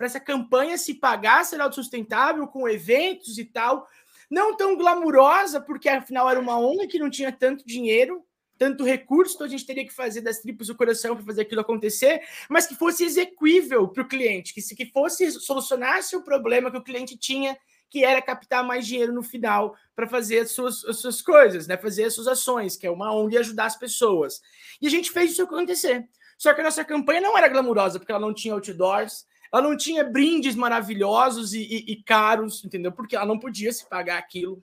essa 0.00 0.20
campanha 0.20 0.78
se 0.78 0.94
pagar, 0.94 1.44
ser 1.44 1.60
autossustentável, 1.60 2.46
com 2.46 2.68
eventos 2.68 3.38
e 3.38 3.44
tal. 3.44 3.86
Não 4.30 4.56
tão 4.56 4.76
glamurosa, 4.76 5.60
porque 5.60 5.88
afinal 5.88 6.28
era 6.30 6.40
uma 6.40 6.58
ONG 6.58 6.86
que 6.86 6.98
não 6.98 7.10
tinha 7.10 7.32
tanto 7.32 7.66
dinheiro, 7.66 8.24
tanto 8.58 8.84
recurso, 8.84 9.34
então 9.34 9.46
a 9.46 9.50
gente 9.50 9.66
teria 9.66 9.86
que 9.86 9.92
fazer 9.92 10.20
das 10.20 10.38
tripas 10.38 10.68
o 10.68 10.74
coração 10.74 11.16
para 11.16 11.24
fazer 11.24 11.42
aquilo 11.42 11.60
acontecer, 11.60 12.22
mas 12.48 12.66
que 12.66 12.74
fosse 12.74 13.04
execuível 13.04 13.88
para 13.88 14.02
o 14.02 14.08
cliente, 14.08 14.54
que, 14.54 14.62
se, 14.62 14.74
que 14.74 14.86
fosse 14.86 15.30
solucionasse 15.32 16.16
o 16.16 16.22
problema 16.22 16.70
que 16.70 16.78
o 16.78 16.82
cliente 16.82 17.16
tinha, 17.16 17.56
que 17.90 18.04
era 18.04 18.22
captar 18.22 18.64
mais 18.64 18.86
dinheiro 18.86 19.12
no 19.12 19.22
final 19.22 19.76
para 19.94 20.06
fazer 20.06 20.40
as 20.40 20.52
suas, 20.52 20.84
as 20.84 20.98
suas 20.98 21.22
coisas, 21.22 21.66
né? 21.66 21.76
fazer 21.76 22.04
as 22.04 22.14
suas 22.14 22.26
ações, 22.26 22.76
que 22.76 22.86
é 22.86 22.90
uma 22.90 23.14
ONG 23.14 23.38
ajudar 23.38 23.66
as 23.66 23.76
pessoas. 23.76 24.40
E 24.80 24.86
a 24.86 24.90
gente 24.90 25.10
fez 25.10 25.32
isso 25.32 25.42
acontecer. 25.42 26.08
Só 26.44 26.52
que 26.52 26.60
a 26.60 26.64
nossa 26.64 26.84
campanha 26.84 27.22
não 27.22 27.38
era 27.38 27.48
glamurosa, 27.48 27.98
porque 27.98 28.12
ela 28.12 28.20
não 28.20 28.34
tinha 28.34 28.52
outdoors, 28.52 29.24
ela 29.50 29.62
não 29.62 29.74
tinha 29.74 30.04
brindes 30.04 30.54
maravilhosos 30.54 31.54
e, 31.54 31.62
e, 31.62 31.92
e 31.92 32.02
caros, 32.02 32.62
entendeu? 32.62 32.92
Porque 32.92 33.16
ela 33.16 33.24
não 33.24 33.38
podia 33.38 33.72
se 33.72 33.88
pagar 33.88 34.18
aquilo. 34.18 34.62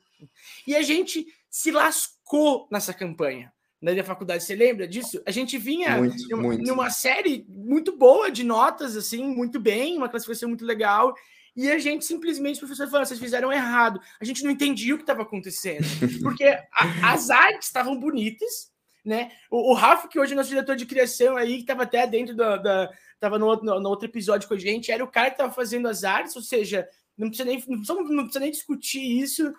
E 0.67 0.75
a 0.75 0.83
gente 0.83 1.25
se 1.49 1.71
lascou 1.71 2.67
nessa 2.71 2.93
campanha 2.93 3.51
na 3.81 3.93
da 3.93 4.03
faculdade. 4.03 4.43
Você 4.43 4.53
lembra 4.53 4.87
disso? 4.87 5.23
A 5.25 5.31
gente 5.31 5.57
vinha 5.57 5.97
muito, 5.97 6.29
numa, 6.29 6.43
muito. 6.43 6.63
numa 6.67 6.91
série 6.91 7.47
muito 7.49 7.97
boa 7.97 8.29
de 8.29 8.43
notas, 8.43 8.95
assim, 8.95 9.25
muito 9.25 9.59
bem, 9.59 9.97
uma 9.97 10.07
classificação 10.07 10.49
muito 10.49 10.63
legal. 10.63 11.15
E 11.55 11.71
a 11.71 11.79
gente 11.79 12.05
simplesmente, 12.05 12.57
o 12.57 12.59
professor 12.59 12.87
falou, 12.91 13.07
vocês 13.07 13.19
fizeram 13.19 13.51
errado. 13.51 13.99
A 14.19 14.23
gente 14.23 14.43
não 14.43 14.51
entendia 14.51 14.93
o 14.93 14.97
que 14.97 15.03
estava 15.03 15.23
acontecendo. 15.23 15.83
Porque 16.21 16.43
a, 16.43 17.11
as 17.11 17.31
artes 17.31 17.69
estavam 17.69 17.99
bonitas, 17.99 18.71
né? 19.03 19.31
O, 19.49 19.71
o 19.71 19.73
Rafa, 19.73 20.07
que 20.07 20.19
hoje 20.19 20.33
é 20.33 20.35
nosso 20.35 20.49
diretor 20.49 20.75
de 20.75 20.85
criação 20.85 21.35
aí, 21.37 21.55
que 21.55 21.61
estava 21.61 21.83
até 21.83 22.05
dentro 22.07 22.35
da. 22.35 22.57
da 22.57 22.91
tava 23.19 23.37
no, 23.37 23.55
no, 23.57 23.79
no, 23.79 23.89
outro 23.89 24.07
episódio 24.07 24.47
com 24.47 24.55
a 24.55 24.59
gente, 24.59 24.91
era 24.91 25.03
o 25.03 25.07
cara 25.07 25.29
que 25.29 25.35
estava 25.35 25.53
fazendo 25.53 25.87
as 25.87 26.03
artes, 26.03 26.35
ou 26.35 26.41
seja, 26.41 26.87
não 27.17 27.27
precisa 27.27 27.47
nem, 27.47 27.63
não 27.67 27.77
precisa, 27.77 28.01
não 28.01 28.23
precisa 28.23 28.39
nem 28.39 28.51
discutir 28.51 29.01
isso. 29.01 29.53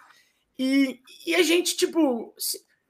E, 0.58 1.00
e 1.26 1.34
a 1.34 1.42
gente, 1.42 1.76
tipo, 1.76 2.34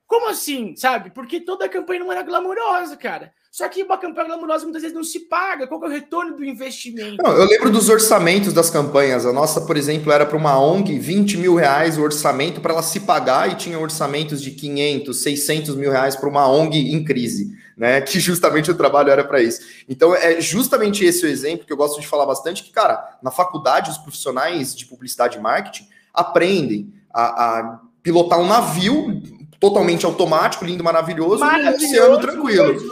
como 0.06 0.28
assim, 0.28 0.75
sabe? 0.76 1.11
Porque 1.11 1.40
toda 1.40 1.66
a 1.66 1.68
campanha 1.68 2.00
não 2.00 2.12
era 2.12 2.23
glamourosa, 2.23 2.97
cara. 2.97 3.35
Só 3.52 3.68
que 3.68 3.82
uma 3.82 3.99
campanha 3.99 4.28
glamourosa 4.28 4.64
muitas 4.64 4.80
vezes 4.80 4.97
não 4.97 5.04
se 5.04 5.21
paga. 5.21 5.66
Qual 5.66 5.85
é 5.85 5.87
o 5.87 5.90
retorno 5.90 6.35
do 6.35 6.42
investimento? 6.42 7.23
Não, 7.23 7.32
eu 7.32 7.44
lembro 7.44 7.68
dos 7.68 7.90
orçamentos 7.90 8.54
das 8.54 8.71
campanhas. 8.71 9.26
A 9.26 9.32
nossa, 9.32 9.61
por 9.61 9.76
exemplo, 9.76 10.11
era 10.11 10.25
para 10.25 10.38
uma 10.38 10.59
ONG, 10.59 10.99
20 10.99 11.37
mil 11.37 11.54
reais 11.54 11.99
o 11.99 12.02
orçamento 12.02 12.62
para 12.62 12.73
ela 12.73 12.82
se 12.82 13.00
pagar 13.00 13.52
e 13.52 13.54
tinha 13.54 13.78
orçamentos 13.78 14.40
de 14.40 14.52
500, 14.52 15.14
600 15.18 15.76
mil 15.76 15.90
reais 15.90 16.16
para 16.16 16.30
uma 16.30 16.49
ONG 16.49 16.94
em 16.94 17.04
crise, 17.04 17.54
né? 17.76 18.00
Que 18.12 18.18
justamente 18.18 18.71
o 18.71 18.75
trabalho 18.75 19.11
era 19.11 19.23
para 19.23 19.42
isso. 19.42 19.61
Então, 19.87 20.14
é 20.14 20.40
justamente 20.40 21.04
esse 21.04 21.26
o 21.26 21.28
exemplo 21.28 21.66
que 21.66 21.73
eu 21.75 21.76
gosto 21.76 22.00
de 22.00 22.09
falar 22.09 22.25
bastante, 22.25 22.64
que, 22.64 22.71
cara, 22.71 23.18
na 23.23 23.30
faculdade, 23.30 23.90
os 23.90 23.99
profissionais 23.99 24.75
de 24.75 24.87
publicidade 24.87 25.37
e 25.37 25.40
marketing 25.42 25.87
aprendem 26.14 26.90
a, 27.12 27.25
a 27.25 27.80
pilotar 28.02 28.40
um 28.40 28.47
navio 28.47 29.21
totalmente 29.62 30.04
automático, 30.04 30.64
lindo, 30.64 30.83
maravilhoso, 30.83 31.38
maravilhoso 31.38 31.87
oceano 31.87 32.21
tranquilo. 32.21 32.83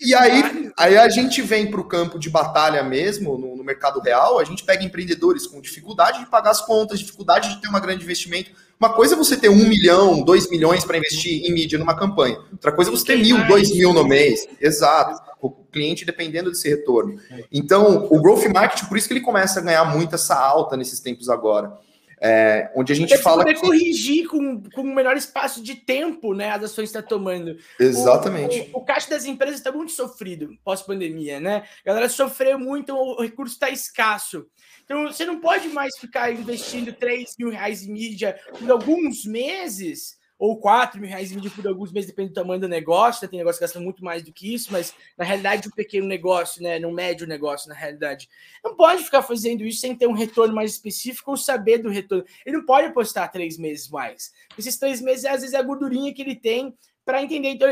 E 0.00 0.14
aí, 0.14 0.70
aí 0.78 0.96
a 0.96 1.08
gente 1.08 1.42
vem 1.42 1.68
para 1.68 1.80
o 1.80 1.84
campo 1.84 2.16
de 2.16 2.30
batalha 2.30 2.80
mesmo, 2.84 3.36
no, 3.36 3.56
no, 3.56 3.64
mercado 3.64 3.98
real, 3.98 4.38
a 4.38 4.44
gente 4.44 4.62
pega 4.62 4.84
empreendedores 4.84 5.48
com 5.48 5.60
dificuldade 5.60 6.20
de 6.20 6.26
pagar 6.26 6.52
as 6.52 6.64
contas, 6.64 7.00
dificuldade 7.00 7.48
de 7.48 7.60
ter 7.60 7.66
um 7.66 7.72
grande 7.72 8.04
investimento. 8.04 8.52
Uma 8.78 8.90
coisa 8.90 9.16
é 9.16 9.18
você 9.18 9.36
ter 9.36 9.48
um 9.48 9.68
milhão, 9.68 10.22
dois 10.22 10.48
milhões 10.48 10.84
para 10.84 10.96
investir 10.96 11.44
em 11.44 11.52
mídia 11.52 11.76
numa 11.76 11.96
campanha. 11.96 12.38
Outra 12.52 12.70
coisa 12.70 12.92
é 12.92 12.94
você 12.94 13.04
ter 13.04 13.16
mil, 13.16 13.44
dois 13.48 13.74
mil 13.74 13.92
no 13.92 14.04
mês. 14.04 14.46
Exato. 14.60 15.20
O 15.40 15.50
cliente 15.50 16.04
dependendo 16.04 16.50
desse 16.50 16.68
retorno. 16.68 17.18
Então, 17.50 18.06
o 18.10 18.22
growth 18.22 18.44
marketing, 18.44 18.86
por 18.86 18.96
isso 18.96 19.08
que 19.08 19.14
ele 19.14 19.20
começa 19.20 19.58
a 19.58 19.62
ganhar 19.62 19.84
muito 19.86 20.14
essa 20.14 20.36
alta 20.36 20.76
nesses 20.76 21.00
tempos 21.00 21.28
agora. 21.28 21.76
É, 22.24 22.70
onde 22.76 22.92
a 22.92 22.96
gente 22.96 23.18
fala. 23.18 23.42
Poder 23.42 23.54
que... 23.54 23.60
corrigir 23.60 24.28
com, 24.28 24.62
com 24.62 24.82
o 24.82 24.94
menor 24.94 25.16
espaço 25.16 25.60
de 25.60 25.74
tempo 25.74 26.32
né, 26.32 26.50
as 26.50 26.62
ações 26.62 26.92
que 26.92 26.96
está 26.96 27.02
tomando. 27.02 27.56
Exatamente. 27.80 28.70
O, 28.72 28.78
o, 28.78 28.80
o, 28.80 28.84
caixa 28.84 29.10
das 29.10 29.24
empresas 29.24 29.58
está 29.58 29.72
muito 29.72 29.90
sofrido 29.90 30.56
pós-pandemia, 30.64 31.40
né? 31.40 31.64
A 31.84 31.88
galera 31.88 32.08
sofreu 32.08 32.60
muito, 32.60 32.94
o 32.94 33.20
recurso 33.20 33.54
está 33.54 33.70
escasso. 33.70 34.46
Então 34.84 35.10
você 35.10 35.24
não 35.24 35.40
pode 35.40 35.68
mais 35.68 35.98
ficar 35.98 36.32
investindo 36.32 36.92
3 36.92 37.34
mil 37.38 37.50
reais 37.50 37.82
em 37.82 37.92
mídia 37.92 38.38
por 38.56 38.70
alguns 38.70 39.24
meses 39.24 40.21
ou 40.42 40.56
4 40.56 41.00
mil 41.00 41.08
reais 41.08 41.30
vídeo 41.30 41.52
por 41.52 41.64
alguns 41.68 41.92
meses, 41.92 42.10
depende 42.10 42.30
do 42.30 42.34
tamanho 42.34 42.60
do 42.60 42.66
negócio, 42.66 43.22
né? 43.22 43.28
tem 43.28 43.38
negócio 43.38 43.60
que 43.60 43.64
gasta 43.64 43.78
muito 43.78 44.02
mais 44.02 44.24
do 44.24 44.32
que 44.32 44.52
isso, 44.52 44.72
mas 44.72 44.92
na 45.16 45.24
realidade 45.24 45.68
um 45.68 45.70
pequeno 45.70 46.04
negócio, 46.04 46.60
né, 46.60 46.80
no 46.80 46.90
médio 46.90 47.28
negócio, 47.28 47.68
na 47.68 47.76
realidade, 47.76 48.28
não 48.64 48.74
pode 48.74 49.04
ficar 49.04 49.22
fazendo 49.22 49.62
isso 49.62 49.78
sem 49.78 49.94
ter 49.94 50.08
um 50.08 50.12
retorno 50.12 50.52
mais 50.52 50.72
específico 50.72 51.30
ou 51.30 51.36
saber 51.36 51.78
do 51.78 51.88
retorno. 51.88 52.24
Ele 52.44 52.56
não 52.56 52.66
pode 52.66 52.88
apostar 52.88 53.30
três 53.30 53.56
meses 53.56 53.88
mais. 53.88 54.32
Esses 54.58 54.76
três 54.76 55.00
meses, 55.00 55.24
às 55.26 55.42
vezes, 55.42 55.54
é 55.54 55.58
a 55.58 55.62
gordurinha 55.62 56.12
que 56.12 56.22
ele 56.22 56.34
tem 56.34 56.76
para 57.04 57.22
entender. 57.22 57.50
Então, 57.50 57.68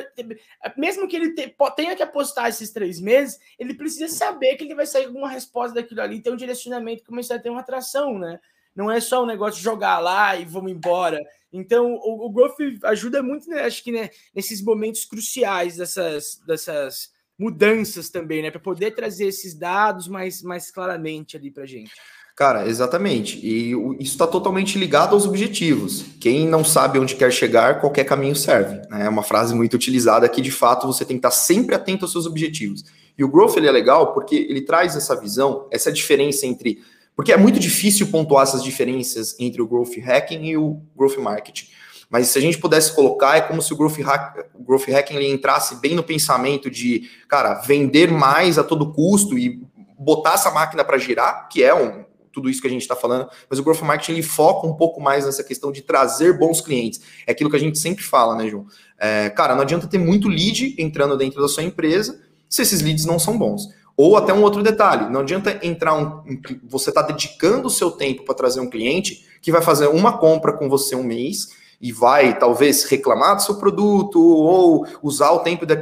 mesmo 0.77 1.09
que 1.09 1.17
ele 1.17 1.35
tenha 1.75 1.97
que 1.97 2.05
apostar 2.05 2.51
esses 2.51 2.71
três 2.71 3.01
meses, 3.01 3.41
ele 3.59 3.75
precisa 3.75 4.07
saber 4.07 4.55
que 4.55 4.63
ele 4.63 4.77
vai 4.77 4.87
sair 4.87 5.11
com 5.13 5.19
uma 5.19 5.29
resposta 5.29 5.75
daquilo 5.75 6.03
ali, 6.03 6.23
ter 6.23 6.31
um 6.31 6.37
direcionamento, 6.37 7.03
começar 7.03 7.35
a 7.35 7.41
ter 7.41 7.51
uma 7.51 7.63
atração, 7.63 8.17
né? 8.17 8.39
Não 8.77 8.89
é 8.89 9.01
só 9.01 9.25
um 9.25 9.27
negócio 9.27 9.61
jogar 9.61 9.99
lá 9.99 10.37
e 10.37 10.45
vamos 10.45 10.71
embora. 10.71 11.21
Então, 11.53 11.95
o, 11.95 12.31
o 12.31 12.87
ajuda 12.87 13.23
muito, 13.23 13.49
né, 13.49 13.63
acho 13.63 13.83
que 13.83 13.91
né, 13.91 14.11
nesses 14.35 14.63
momentos 14.63 15.05
cruciais 15.05 15.77
dessas, 15.77 16.41
dessas 16.47 17.11
mudanças 17.39 18.09
também, 18.11 18.43
né, 18.43 18.51
para 18.51 18.61
poder 18.61 18.93
trazer 18.93 19.27
esses 19.27 19.55
dados 19.55 20.07
mais, 20.07 20.43
mais 20.43 20.71
claramente 20.71 21.37
ali 21.37 21.51
para 21.51 21.67
gente. 21.67 21.91
Cara, 22.37 22.67
exatamente. 22.67 23.39
E 23.45 23.73
isso 24.03 24.13
está 24.13 24.27
totalmente 24.27 24.79
ligado 24.79 25.15
aos 25.15 25.27
objetivos. 25.27 26.07
Quem 26.19 26.49
não 26.49 26.65
sabe 26.65 26.99
onde 26.99 27.15
quer 27.15 27.31
chegar, 27.31 27.83
qualquer 27.83 28.05
caminho 28.05 28.35
serve. 28.35 28.77
Né? 28.89 29.05
É 29.05 29.09
uma 29.11 29.23
frase 29.23 29.55
muito 29.55 29.75
utilizada 29.75 30.27
que, 30.27 30.41
de 30.41 30.51
fato, 30.51 30.87
você 30.87 31.05
tem 31.05 31.17
que 31.17 31.27
estar 31.27 31.33
sempre 31.33 31.75
atento 31.75 32.07
aos 32.07 32.13
seus 32.13 32.25
objetivos. 32.25 32.83
E 33.19 33.23
o 33.23 33.29
Growth 33.29 33.59
ele 33.59 33.67
é 33.67 33.71
legal 33.71 34.15
porque 34.15 34.35
ele 34.35 34.63
traz 34.63 34.97
essa 34.97 35.21
visão, 35.21 35.69
essa 35.71 35.93
diferença 35.93 36.47
entre 36.47 36.79
porque 37.15 37.33
é 37.33 37.37
muito 37.37 37.59
difícil 37.59 38.07
pontuar 38.09 38.45
essas 38.45 38.63
diferenças 38.63 39.37
entre 39.39 39.61
o 39.61 39.67
growth 39.67 39.97
hacking 39.99 40.45
e 40.45 40.57
o 40.57 40.81
growth 40.97 41.19
marketing. 41.19 41.69
Mas 42.11 42.27
se 42.27 42.39
a 42.39 42.43
gente 42.43 42.59
pudesse 42.59 42.93
colocar, 42.93 43.37
é 43.37 43.41
como 43.41 43.63
se 43.63 43.73
o 43.73 43.77
growth, 43.77 43.99
hack, 43.99 44.47
o 44.55 44.65
growth 44.65 44.89
hacking 44.89 45.15
ele 45.15 45.31
entrasse 45.31 45.77
bem 45.77 45.95
no 45.95 46.03
pensamento 46.03 46.69
de, 46.69 47.09
cara, 47.29 47.55
vender 47.61 48.11
mais 48.11 48.59
a 48.59 48.65
todo 48.65 48.93
custo 48.93 49.39
e 49.39 49.63
botar 49.97 50.35
essa 50.35 50.51
máquina 50.51 50.83
para 50.83 50.99
girar, 50.99 51.49
que 51.49 51.63
é 51.63 51.73
um, 51.73 52.05
tudo 52.33 52.51
isso 52.51 52.61
que 52.61 52.67
a 52.67 52.71
gente 52.71 52.83
está 52.83 52.97
falando, 52.97 53.29
mas 53.49 53.59
o 53.59 53.63
growth 53.63 53.83
marketing 53.83 54.13
ele 54.13 54.23
foca 54.23 54.67
um 54.67 54.75
pouco 54.75 55.01
mais 55.01 55.25
nessa 55.25 55.45
questão 55.45 55.71
de 55.71 55.83
trazer 55.83 56.37
bons 56.37 56.61
clientes. 56.61 57.01
É 57.27 57.33
aquilo 57.33 57.49
que 57.49 57.57
a 57.57 57.61
gente 57.61 57.79
sempre 57.79 58.03
fala, 58.03 58.35
né, 58.35 58.49
João? 58.49 58.67
É, 58.99 59.31
cara, 59.31 59.55
não 59.55 59.63
adianta 59.63 59.87
ter 59.87 59.99
muito 59.99 60.29
lead 60.29 60.75
entrando 60.79 61.17
dentro 61.17 61.41
da 61.41 61.49
sua 61.49 61.63
empresa 61.63 62.21
se 62.49 62.63
esses 62.63 62.83
leads 62.83 63.05
não 63.05 63.19
são 63.19 63.39
bons. 63.39 63.69
Ou 64.03 64.17
até 64.17 64.33
um 64.33 64.43
outro 64.43 64.63
detalhe, 64.63 65.13
não 65.13 65.21
adianta 65.21 65.61
entrar 65.63 65.95
um. 65.95 66.23
Você 66.71 66.89
está 66.89 67.03
dedicando 67.03 67.67
o 67.67 67.71
seu 67.71 67.91
tempo 67.91 68.25
para 68.25 68.35
trazer 68.35 68.59
um 68.59 68.71
cliente 68.71 69.27
que 69.43 69.53
vai 69.53 69.61
fazer 69.61 69.89
uma 69.89 70.17
compra 70.17 70.55
com 70.55 70.71
você 70.71 70.97
um 70.97 71.03
mês 71.03 71.49
e 71.79 71.93
vai 71.93 72.39
talvez 72.39 72.85
reclamar 72.85 73.37
do 73.37 73.43
seu 73.43 73.57
produto 73.57 74.19
ou 74.19 74.87
usar 75.03 75.33
o 75.33 75.41
tempo 75.41 75.67
de 75.67 75.75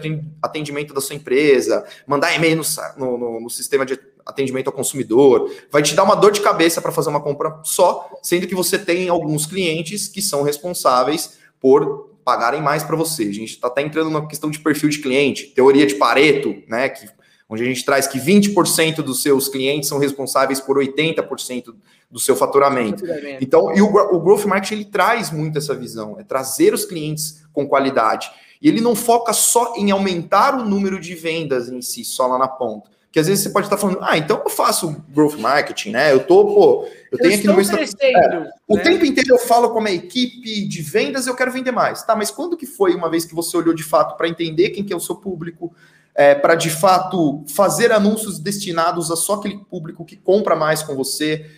atendimento 0.43 0.93
da 0.93 1.01
sua 1.01 1.15
empresa, 1.15 1.87
mandar 2.09 2.35
e-mail 2.35 2.61
no, 2.97 3.17
no, 3.17 3.41
no 3.43 3.49
sistema 3.49 3.87
de 3.87 3.97
atendimento 4.27 4.67
ao 4.67 4.73
consumidor, 4.73 5.49
vai 5.71 5.81
te 5.81 5.95
dar 5.95 6.03
uma 6.03 6.17
dor 6.17 6.33
de 6.33 6.41
cabeça 6.41 6.83
para 6.83 6.91
fazer 6.91 7.11
uma 7.11 7.21
compra 7.21 7.61
só, 7.63 8.11
sendo 8.21 8.49
que 8.49 8.55
você 8.55 8.77
tem 8.77 9.09
alguns 9.09 9.47
clientes 9.47 10.09
que 10.09 10.21
são 10.21 10.43
responsáveis 10.43 11.39
por 11.61 12.11
pagarem 12.25 12.61
mais 12.61 12.83
para 12.83 12.97
você. 12.97 13.23
A 13.23 13.33
gente 13.33 13.53
está 13.53 13.69
até 13.69 13.81
entrando 13.81 14.11
na 14.11 14.27
questão 14.27 14.51
de 14.51 14.59
perfil 14.59 14.89
de 14.89 14.99
cliente, 14.99 15.47
teoria 15.55 15.87
de 15.87 15.95
Pareto, 15.95 16.57
né? 16.67 16.89
Que 16.89 17.07
onde 17.49 17.63
a 17.63 17.67
gente 17.67 17.85
traz 17.85 18.07
que 18.07 18.19
20% 18.19 18.97
dos 18.97 19.23
seus 19.23 19.49
clientes 19.49 19.89
são 19.89 19.99
responsáveis 19.99 20.61
por 20.61 20.77
80% 20.77 21.75
do 22.11 22.19
seu 22.19 22.37
faturamento. 22.37 23.07
faturamento. 23.07 23.43
Então, 23.43 23.75
e 23.75 23.81
o, 23.81 23.87
o 23.87 24.21
Growth 24.21 24.45
Marketing 24.45 24.75
ele 24.75 24.85
traz 24.85 25.31
muito 25.31 25.59
essa 25.59 25.75
visão, 25.75 26.19
é 26.21 26.25
trazer 26.25 26.75
os 26.75 26.85
clientes 26.85 27.43
com 27.53 27.67
qualidade. 27.67 28.31
E 28.61 28.69
ele 28.69 28.81
não 28.81 28.95
foca 28.95 29.33
só 29.33 29.75
em 29.77 29.91
aumentar 29.91 30.55
o 30.55 30.65
número 30.65 31.01
de 31.01 31.15
vendas 31.15 31.69
em 31.69 31.81
si, 31.81 32.05
só 32.05 32.27
lá 32.27 32.39
na 32.39 32.49
ponta. 32.49 32.91
Porque 33.09 33.21
às 33.21 33.27
vezes 33.27 33.43
você 33.43 33.51
pode 33.51 33.67
estar 33.67 33.79
falando, 33.79 34.01
ah, 34.03 34.19
então 34.19 34.43
eu 34.45 34.51
faço 34.51 35.03
growth 35.09 35.39
marketing, 35.39 35.91
né? 35.93 36.13
Eu 36.13 36.21
tô, 36.21 36.45
pô, 36.45 36.85
eu, 36.85 36.93
eu 37.13 37.19
tenho 37.19 37.35
aqui 37.37 37.47
no 37.47 37.55
meu 37.55 37.65
é, 37.65 38.29
né? 38.29 38.51
O 38.67 38.79
tempo 38.79 39.05
inteiro 39.05 39.31
eu 39.31 39.39
falo 39.39 39.71
com 39.71 39.79
a 39.79 39.83
minha 39.83 39.97
equipe 39.97 40.67
de 40.67 40.83
vendas, 40.83 41.27
eu 41.27 41.35
quero 41.35 41.51
vender 41.51 41.73
mais. 41.73 42.03
Tá, 42.03 42.15
mas 42.15 42.31
quando 42.31 42.57
que 42.57 42.67
foi 42.67 42.95
uma 42.95 43.09
vez 43.09 43.25
que 43.25 43.35
você 43.35 43.57
olhou 43.57 43.73
de 43.73 43.83
fato 43.83 44.15
para 44.17 44.29
entender 44.29 44.71
quem 44.71 44.85
que 44.85 44.93
é 44.93 44.97
o 44.97 45.01
seu 45.01 45.17
público, 45.17 45.75
é, 46.19 46.35
para 46.35 46.57
de 46.57 46.69
fato 46.69 47.45
fazer 47.55 47.93
anúncios 47.93 48.41
destinados 48.41 49.09
a 49.09 49.15
só 49.15 49.35
aquele 49.35 49.57
público 49.71 50.05
que 50.05 50.17
compra 50.17 50.57
mais 50.57 50.83
com 50.83 50.97
você. 50.97 51.49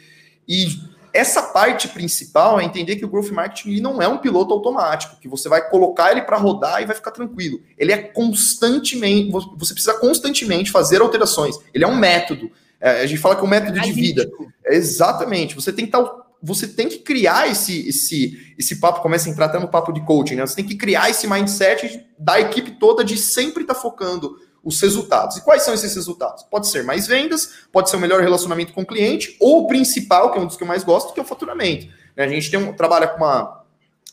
E 0.46 0.78
essa 1.14 1.44
parte 1.44 1.88
principal 1.88 2.60
é 2.60 2.64
entender 2.64 2.96
que 2.96 3.04
o 3.06 3.08
growth 3.08 3.30
marketing 3.30 3.80
não 3.80 4.02
é 4.02 4.06
um 4.06 4.18
piloto 4.18 4.52
automático, 4.52 5.16
que 5.18 5.26
você 5.26 5.48
vai 5.48 5.66
colocar 5.70 6.12
ele 6.12 6.20
para 6.20 6.36
rodar 6.36 6.82
e 6.82 6.84
vai 6.84 6.94
ficar 6.94 7.10
tranquilo. 7.10 7.58
Ele 7.78 7.90
é 7.90 7.96
constantemente, 7.96 9.30
você 9.30 9.72
precisa 9.72 9.94
constantemente 9.94 10.70
fazer 10.70 11.00
alterações. 11.00 11.56
Ele 11.72 11.84
é 11.84 11.88
um 11.88 11.96
método. 11.96 12.50
É, 12.78 13.00
a 13.00 13.06
gente 13.06 13.18
fala 13.18 13.36
que 13.36 13.40
é 13.40 13.44
um 13.44 13.48
método 13.50 13.80
de 13.80 13.92
vida. 13.92 14.30
É, 14.66 14.76
exatamente. 14.76 15.54
Você 15.54 15.72
tem 15.72 15.86
que 15.86 15.96
estar 15.96 16.20
você 16.42 16.66
tem 16.66 16.88
que 16.88 16.98
criar 17.00 17.50
esse, 17.50 17.86
esse, 17.86 18.54
esse 18.58 18.76
papo, 18.76 19.02
começa 19.02 19.28
a 19.28 19.32
entrar 19.32 19.44
até 19.44 19.58
no 19.58 19.68
papo 19.68 19.92
de 19.92 20.00
coaching, 20.00 20.36
né? 20.36 20.46
Você 20.46 20.56
tem 20.56 20.66
que 20.66 20.74
criar 20.74 21.10
esse 21.10 21.28
mindset 21.28 22.06
da 22.18 22.40
equipe 22.40 22.70
toda 22.72 23.04
de 23.04 23.18
sempre 23.18 23.62
estar 23.62 23.74
tá 23.74 23.80
focando 23.80 24.38
os 24.62 24.80
resultados. 24.80 25.36
E 25.36 25.42
quais 25.42 25.62
são 25.62 25.72
esses 25.72 25.94
resultados? 25.94 26.42
Pode 26.44 26.68
ser 26.68 26.84
mais 26.84 27.06
vendas, 27.06 27.50
pode 27.72 27.90
ser 27.90 27.96
um 27.96 28.00
melhor 28.00 28.20
relacionamento 28.20 28.72
com 28.72 28.82
o 28.82 28.86
cliente, 28.86 29.36
ou 29.40 29.64
o 29.64 29.66
principal, 29.66 30.30
que 30.30 30.38
é 30.38 30.40
um 30.40 30.46
dos 30.46 30.56
que 30.56 30.62
eu 30.62 30.68
mais 30.68 30.84
gosto, 30.84 31.12
que 31.12 31.20
é 31.20 31.22
o 31.22 31.26
faturamento. 31.26 31.88
A 32.16 32.28
gente 32.28 32.50
tem 32.50 32.60
um, 32.60 32.72
trabalha 32.72 33.08
com 33.08 33.18
uma, 33.18 33.64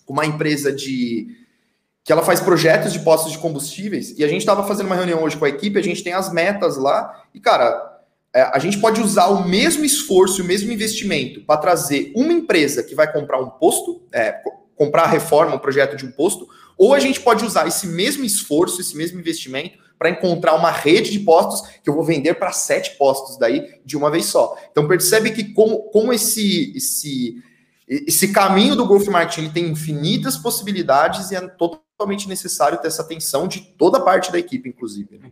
com 0.05 0.13
uma 0.13 0.25
empresa 0.25 0.71
de 0.71 1.27
que 2.03 2.13
ela 2.13 2.23
faz 2.23 2.39
projetos 2.39 2.93
de 2.93 2.99
postos 2.99 3.33
de 3.33 3.37
combustíveis, 3.37 4.17
e 4.17 4.23
a 4.23 4.29
gente 4.29 4.39
estava 4.39 4.65
fazendo 4.65 4.85
uma 4.85 4.95
reunião 4.95 5.21
hoje 5.23 5.35
com 5.35 5.43
a 5.43 5.49
equipe, 5.49 5.77
a 5.77 5.83
gente 5.83 6.01
tem 6.01 6.13
as 6.13 6.31
metas 6.31 6.77
lá, 6.77 7.21
e 7.33 7.39
cara, 7.41 7.97
é, 8.33 8.43
a 8.43 8.59
gente 8.59 8.77
pode 8.77 9.01
usar 9.01 9.27
o 9.27 9.45
mesmo 9.45 9.83
esforço, 9.83 10.41
o 10.41 10.45
mesmo 10.45 10.71
investimento 10.71 11.41
para 11.41 11.59
trazer 11.59 12.13
uma 12.15 12.31
empresa 12.31 12.81
que 12.81 12.95
vai 12.95 13.11
comprar 13.11 13.41
um 13.41 13.49
posto, 13.49 14.01
é, 14.13 14.39
comprar 14.75 15.03
a 15.03 15.07
reforma, 15.07 15.55
um 15.55 15.59
projeto 15.59 15.97
de 15.97 16.05
um 16.05 16.11
posto, 16.11 16.47
ou 16.77 16.93
a 16.93 16.99
gente 16.99 17.19
pode 17.19 17.43
usar 17.43 17.67
esse 17.67 17.87
mesmo 17.87 18.23
esforço, 18.23 18.79
esse 18.79 18.95
mesmo 18.95 19.19
investimento 19.19 19.79
para 19.97 20.09
encontrar 20.09 20.53
uma 20.53 20.71
rede 20.71 21.11
de 21.11 21.19
postos 21.19 21.67
que 21.83 21.89
eu 21.89 21.93
vou 21.93 22.03
vender 22.03 22.35
para 22.35 22.51
sete 22.51 22.97
postos 22.97 23.37
daí 23.37 23.79
de 23.83 23.97
uma 23.97 24.11
vez 24.11 24.25
só. 24.25 24.55
Então 24.71 24.87
percebe 24.87 25.31
que 25.31 25.53
como, 25.53 26.13
esse, 26.13 26.71
esse, 26.75 27.41
esse 27.87 28.31
caminho 28.31 28.75
do 28.75 28.85
growth 28.85 29.07
marketing 29.07 29.49
tem 29.49 29.65
infinitas 29.65 30.37
possibilidades 30.37 31.31
e 31.31 31.35
é 31.35 31.41
totalmente 31.47 32.27
necessário 32.27 32.79
ter 32.79 32.87
essa 32.87 33.01
atenção 33.01 33.47
de 33.47 33.59
toda 33.59 33.99
parte 33.99 34.31
da 34.31 34.37
equipe, 34.37 34.69
inclusive. 34.69 35.17
Né? 35.17 35.31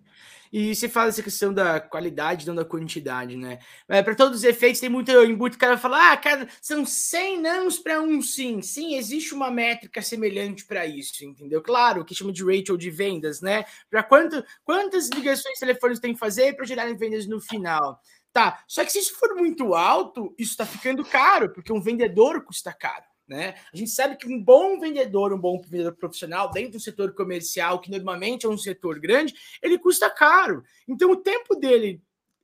E 0.51 0.73
você 0.75 0.87
fala 0.87 1.09
essa 1.09 1.23
questão 1.23 1.53
da 1.53 1.79
qualidade, 1.79 2.47
não 2.47 2.55
da 2.55 2.65
quantidade, 2.65 3.35
né? 3.35 3.59
É, 3.87 4.01
para 4.01 4.15
todos 4.15 4.39
os 4.39 4.43
efeitos, 4.43 4.79
tem 4.79 4.89
muito 4.89 5.11
embuto. 5.11 5.55
O 5.55 5.59
cara 5.59 5.77
fala, 5.77 6.11
ah, 6.11 6.17
cara, 6.17 6.47
são 6.61 6.85
100 6.85 7.41
nãos 7.41 7.79
para 7.79 8.01
um 8.01 8.21
sim. 8.21 8.61
Sim, 8.61 8.95
existe 8.95 9.33
uma 9.33 9.51
métrica 9.51 10.01
semelhante 10.01 10.65
para 10.65 10.85
isso, 10.85 11.23
entendeu? 11.23 11.61
Claro, 11.61 12.05
que 12.05 12.15
chama 12.15 12.31
de 12.31 12.43
ratio 12.43 12.77
de 12.77 12.89
vendas, 12.89 13.41
né? 13.41 13.65
Para 13.89 14.03
quanto, 14.03 14.43
quantas 14.63 15.09
ligações 15.09 15.59
telefônicas 15.59 15.99
tem 15.99 16.13
que 16.13 16.19
fazer 16.19 16.55
para 16.55 16.65
gerarem 16.65 16.95
vendas 16.95 17.25
no 17.27 17.39
final? 17.39 18.01
Tá, 18.31 18.63
só 18.67 18.83
que 18.83 18.91
se 18.91 18.99
isso 18.99 19.15
for 19.17 19.33
muito 19.35 19.73
alto, 19.73 20.35
isso 20.37 20.51
está 20.51 20.65
ficando 20.65 21.05
caro, 21.05 21.53
porque 21.53 21.71
um 21.71 21.79
vendedor 21.81 22.43
custa 22.43 22.73
caro. 22.73 23.14
Né? 23.27 23.55
A 23.73 23.77
gente 23.77 23.89
sabe 23.89 24.17
que 24.17 24.27
um 24.27 24.41
bom 24.41 24.79
vendedor, 24.79 25.33
um 25.33 25.39
bom 25.39 25.59
vendedor 25.59 25.95
profissional 25.95 26.51
dentro 26.51 26.73
do 26.73 26.79
setor 26.79 27.13
comercial, 27.13 27.81
que 27.81 27.89
normalmente 27.89 28.45
é 28.45 28.49
um 28.49 28.57
setor 28.57 28.99
grande, 28.99 29.33
ele 29.61 29.79
custa 29.79 30.09
caro. 30.09 30.63
Então 30.87 31.09
o 31.11 31.17
tempo 31.17 31.55
dele 31.55 32.01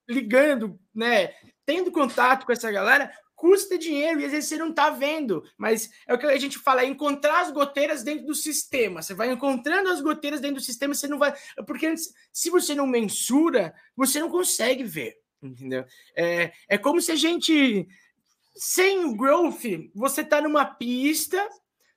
ligando, 0.09 0.79
né, 0.93 1.33
tendo 1.65 1.91
contato 1.91 2.45
com 2.45 2.51
essa 2.51 2.71
galera, 2.71 3.11
custa 3.35 3.77
dinheiro 3.77 4.19
e 4.19 4.25
às 4.25 4.31
vezes 4.31 4.49
você 4.49 4.57
não 4.57 4.69
está 4.69 4.91
vendo, 4.91 5.43
mas 5.57 5.89
é 6.07 6.13
o 6.13 6.17
que 6.17 6.27
a 6.27 6.37
gente 6.37 6.59
fala, 6.59 6.81
é 6.81 6.85
encontrar 6.85 7.41
as 7.41 7.51
goteiras 7.51 8.03
dentro 8.03 8.25
do 8.27 8.35
sistema. 8.35 9.01
Você 9.01 9.15
vai 9.15 9.31
encontrando 9.31 9.89
as 9.89 9.99
goteiras 9.99 10.39
dentro 10.39 10.57
do 10.57 10.63
sistema, 10.63 10.93
você 10.93 11.07
não 11.07 11.17
vai, 11.17 11.33
porque 11.65 11.87
antes, 11.87 12.13
se 12.31 12.51
você 12.51 12.75
não 12.75 12.85
mensura, 12.85 13.73
você 13.95 14.19
não 14.19 14.29
consegue 14.29 14.83
ver, 14.83 15.17
entendeu? 15.41 15.85
É, 16.15 16.51
é 16.69 16.77
como 16.77 17.01
se 17.01 17.11
a 17.11 17.15
gente 17.15 17.87
sem 18.55 19.05
o 19.05 19.15
growth, 19.15 19.63
você 19.93 20.21
está 20.21 20.41
numa 20.41 20.65
pista, 20.65 21.47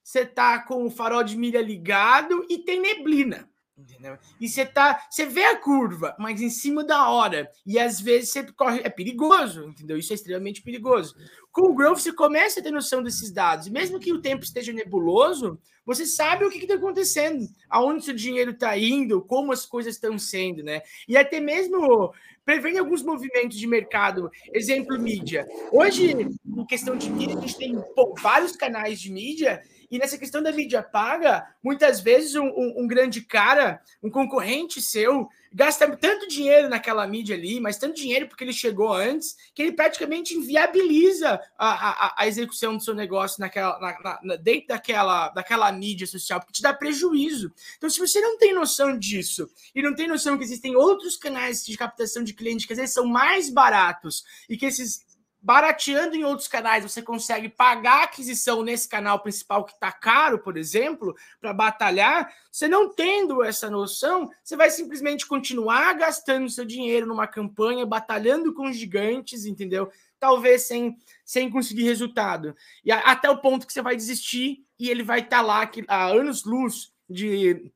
você 0.03 0.21
está 0.21 0.61
com 0.61 0.85
o 0.85 0.91
farol 0.91 1.25
de 1.25 1.37
milha 1.37 1.61
ligado 1.61 2.47
e 2.49 2.59
tem 2.59 2.81
neblina. 2.81 3.49
Entendeu? 3.77 4.17
E 4.41 4.49
você 4.49 4.65
tá, 4.65 5.05
você 5.11 5.27
vê 5.27 5.45
a 5.45 5.57
curva, 5.57 6.15
mas 6.17 6.41
em 6.41 6.49
cima 6.49 6.85
da 6.85 7.09
hora. 7.09 7.51
E 7.67 7.77
às 7.77 8.01
vezes 8.01 8.31
você 8.31 8.45
corre, 8.53 8.81
é 8.85 8.89
perigoso, 8.89 9.65
entendeu? 9.65 9.99
Isso 9.99 10.13
é 10.13 10.15
extremamente 10.15 10.63
perigoso. 10.63 11.17
Com 11.51 11.71
o 11.71 11.75
growth 11.75 11.99
você 11.99 12.13
começa 12.13 12.61
a 12.61 12.63
ter 12.63 12.71
noção 12.71 13.03
desses 13.03 13.33
dados. 13.33 13.67
E 13.67 13.73
mesmo 13.73 13.99
que 13.99 14.13
o 14.13 14.21
tempo 14.21 14.45
esteja 14.45 14.73
nebuloso, 14.73 15.59
você 15.85 16.07
sabe 16.07 16.45
o 16.45 16.51
que 16.51 16.59
está 16.59 16.75
acontecendo, 16.75 17.49
aonde 17.69 18.05
seu 18.05 18.15
dinheiro 18.15 18.53
está 18.53 18.79
indo, 18.79 19.21
como 19.21 19.53
as 19.53 19.67
coisas 19.67 19.97
estão 19.97 20.17
sendo, 20.19 20.63
né? 20.63 20.81
E 21.09 21.17
até 21.17 21.41
mesmo 21.41 22.15
prevendo 22.45 22.79
alguns 22.79 23.03
movimentos 23.03 23.59
de 23.59 23.67
mercado, 23.67 24.31
exemplo 24.53 24.99
mídia. 24.99 25.47
Hoje, 25.73 26.13
em 26.13 26.67
questão 26.67 26.97
de 26.97 27.11
mídia, 27.11 27.37
a 27.37 27.41
gente 27.41 27.57
tem 27.57 27.75
pô, 27.97 28.15
vários 28.21 28.53
canais 28.53 29.01
de 29.01 29.11
mídia 29.11 29.63
e 29.91 29.99
nessa 29.99 30.19
questão 30.19 30.43
da 30.43 30.53
mídia 30.53 30.83
paga, 30.83 31.47
muitas 31.63 32.01
vezes 32.01 32.35
um, 32.35 32.47
um, 32.47 32.83
um, 32.83 32.87
grande 32.87 33.21
cara, 33.21 33.81
um 34.03 34.11
concorrente 34.11 34.81
seu, 34.81 35.29
gasta 35.53 35.97
tanto 35.97 36.29
dinheiro 36.29 36.69
naquela 36.69 37.07
mídia 37.07 37.37
ali, 37.37 37.61
mas 37.61 37.79
tanto 37.79 37.95
dinheiro 37.95 38.27
porque 38.27 38.45
ele 38.45 38.53
chegou 38.53 38.93
antes, 38.93 39.37
que 39.55 39.63
ele 39.63 39.73
praticamente 39.73 40.35
inviabiliza 40.35 41.41
a, 41.57 42.09
a, 42.09 42.15
a 42.19 42.27
execução 42.27 42.77
do 42.77 42.83
seu 42.83 42.95
negócio 42.95 43.41
naquela, 43.41 43.79
na, 43.79 44.21
na, 44.23 44.37
dentro 44.37 44.69
daquela, 44.69 45.29
daquela 45.31 45.71
mídia 45.71 46.07
social, 46.07 46.41
porque 46.41 46.53
te 46.53 46.63
dá 46.63 46.75
prejuízo. 46.75 47.53
Então, 47.77 47.89
se 47.89 48.01
você 48.01 48.21
não 48.21 48.39
tem 48.39 48.55
noção 48.55 48.99
disso 48.99 49.49
e 49.75 49.83
não 49.83 49.95
tem 49.95 50.09
noção 50.09 50.37
que 50.37 50.45
existem 50.45 50.75
outros 50.77 51.17
canais 51.17 51.65
de 51.65 51.77
captação 51.77 52.25
de 52.25 52.35
clientes 52.35 52.67
que 52.67 52.73
às 52.73 52.79
vezes 52.79 52.95
são 52.95 53.07
mais 53.07 53.51
baratos 53.51 54.25
e 54.49 54.57
que 54.57 54.67
esses 54.67 55.05
barateando 55.45 56.17
em 56.17 56.25
outros 56.25 56.49
canais, 56.49 56.91
você 56.91 57.03
consegue 57.03 57.51
pagar 57.51 58.01
a 58.01 58.05
aquisição 58.05 58.63
nesse 58.63 58.89
canal 58.89 59.21
principal 59.21 59.63
que 59.63 59.75
está 59.75 59.93
caro, 59.93 60.39
por 60.39 60.57
exemplo, 60.57 61.15
para 61.39 61.53
batalhar. 61.53 62.33
Você 62.51 62.67
não 62.67 62.89
tendo 62.89 63.45
essa 63.45 63.69
noção, 63.69 64.31
você 64.43 64.57
vai 64.57 64.71
simplesmente 64.71 65.27
continuar 65.27 65.93
gastando 65.99 66.49
seu 66.49 66.65
dinheiro 66.65 67.07
numa 67.07 67.27
campanha, 67.27 67.85
batalhando 67.85 68.55
com 68.55 68.73
gigantes, 68.73 69.45
entendeu? 69.45 69.93
Talvez 70.19 70.63
sem, 70.63 70.97
sem 71.27 71.51
conseguir 71.51 71.85
resultado. 71.85 72.57
E 72.83 72.91
até 72.91 73.29
o 73.29 73.37
ponto 73.37 73.67
que 73.67 73.73
você 73.75 73.83
vai 73.83 73.95
desistir 73.95 74.65
e 74.79 74.89
ele 74.89 75.03
vai 75.03 75.21
estar 75.21 75.37
tá 75.37 75.43
lá 75.43 75.71
há 75.89 76.07
anos-luz 76.07 76.91
de 77.07 77.71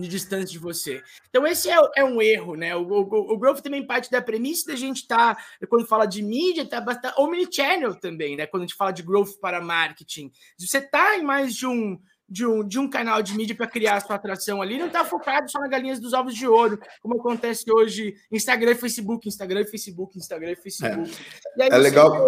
de 0.00 0.08
distância 0.08 0.46
de 0.46 0.58
você. 0.58 1.02
Então, 1.28 1.46
esse 1.46 1.70
é, 1.70 1.76
é 1.96 2.04
um 2.04 2.20
erro, 2.20 2.54
né? 2.54 2.74
O, 2.76 2.82
o, 2.82 3.34
o, 3.34 3.38
Growth 3.38 3.60
também 3.60 3.86
parte 3.86 4.10
da 4.10 4.22
premissa 4.22 4.70
da 4.70 4.76
gente 4.76 5.02
estar, 5.02 5.34
tá, 5.34 5.66
quando 5.68 5.86
fala 5.86 6.06
de 6.06 6.22
mídia, 6.22 6.68
tá 6.68 6.80
bastante 6.80 7.20
omnichannel 7.20 7.94
também, 7.94 8.36
né? 8.36 8.46
Quando 8.46 8.62
a 8.62 8.66
gente 8.66 8.76
fala 8.76 8.92
de 8.92 9.02
growth 9.02 9.38
para 9.40 9.60
marketing. 9.60 10.30
Você 10.58 10.80
tá 10.80 11.16
em 11.16 11.22
mais 11.22 11.54
de 11.54 11.66
um, 11.66 11.98
de 12.28 12.44
um, 12.44 12.66
de 12.66 12.78
um 12.78 12.88
canal 12.88 13.22
de 13.22 13.34
mídia 13.34 13.56
para 13.56 13.66
criar 13.66 13.96
a 13.96 14.00
sua 14.00 14.16
atração 14.16 14.60
ali, 14.60 14.78
não 14.78 14.88
está 14.88 15.04
focado 15.04 15.50
só 15.50 15.58
na 15.58 15.68
galinhas 15.68 15.98
dos 15.98 16.12
ovos 16.12 16.34
de 16.34 16.46
ouro, 16.46 16.78
como 17.00 17.18
acontece 17.18 17.64
hoje 17.70 18.14
Instagram 18.30 18.72
e 18.72 18.74
Facebook, 18.74 19.26
Instagram 19.26 19.62
e 19.62 19.66
Facebook, 19.66 20.18
Instagram 20.18 20.52
e 20.52 20.56
Facebook. 20.56 21.10
É, 21.10 21.58
e 21.58 21.62
aí 21.62 21.68
é 21.70 21.78
legal. 21.78 22.26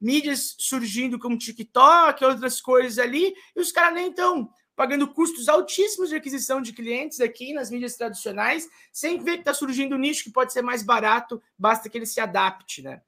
mídias 0.00 0.54
surgindo 0.58 1.18
como 1.18 1.36
TikTok, 1.36 2.24
outras 2.24 2.60
coisas 2.60 2.98
ali, 2.98 3.34
e 3.56 3.60
os 3.60 3.72
caras 3.72 3.94
nem 3.94 4.10
estão 4.10 4.48
pagando 4.76 5.08
custos 5.08 5.48
altíssimos 5.48 6.08
de 6.08 6.16
aquisição 6.16 6.62
de 6.62 6.72
clientes 6.72 7.20
aqui 7.20 7.52
nas 7.52 7.70
mídias 7.70 7.96
tradicionais, 7.96 8.68
sem 8.92 9.22
ver 9.22 9.34
que 9.34 9.40
está 9.40 9.54
surgindo 9.54 9.94
um 9.94 9.98
nicho 9.98 10.24
que 10.24 10.30
pode 10.30 10.52
ser 10.52 10.62
mais 10.62 10.82
barato, 10.82 11.42
basta 11.58 11.88
que 11.88 11.98
ele 11.98 12.06
se 12.06 12.20
adapte, 12.20 12.82
né? 12.82 13.00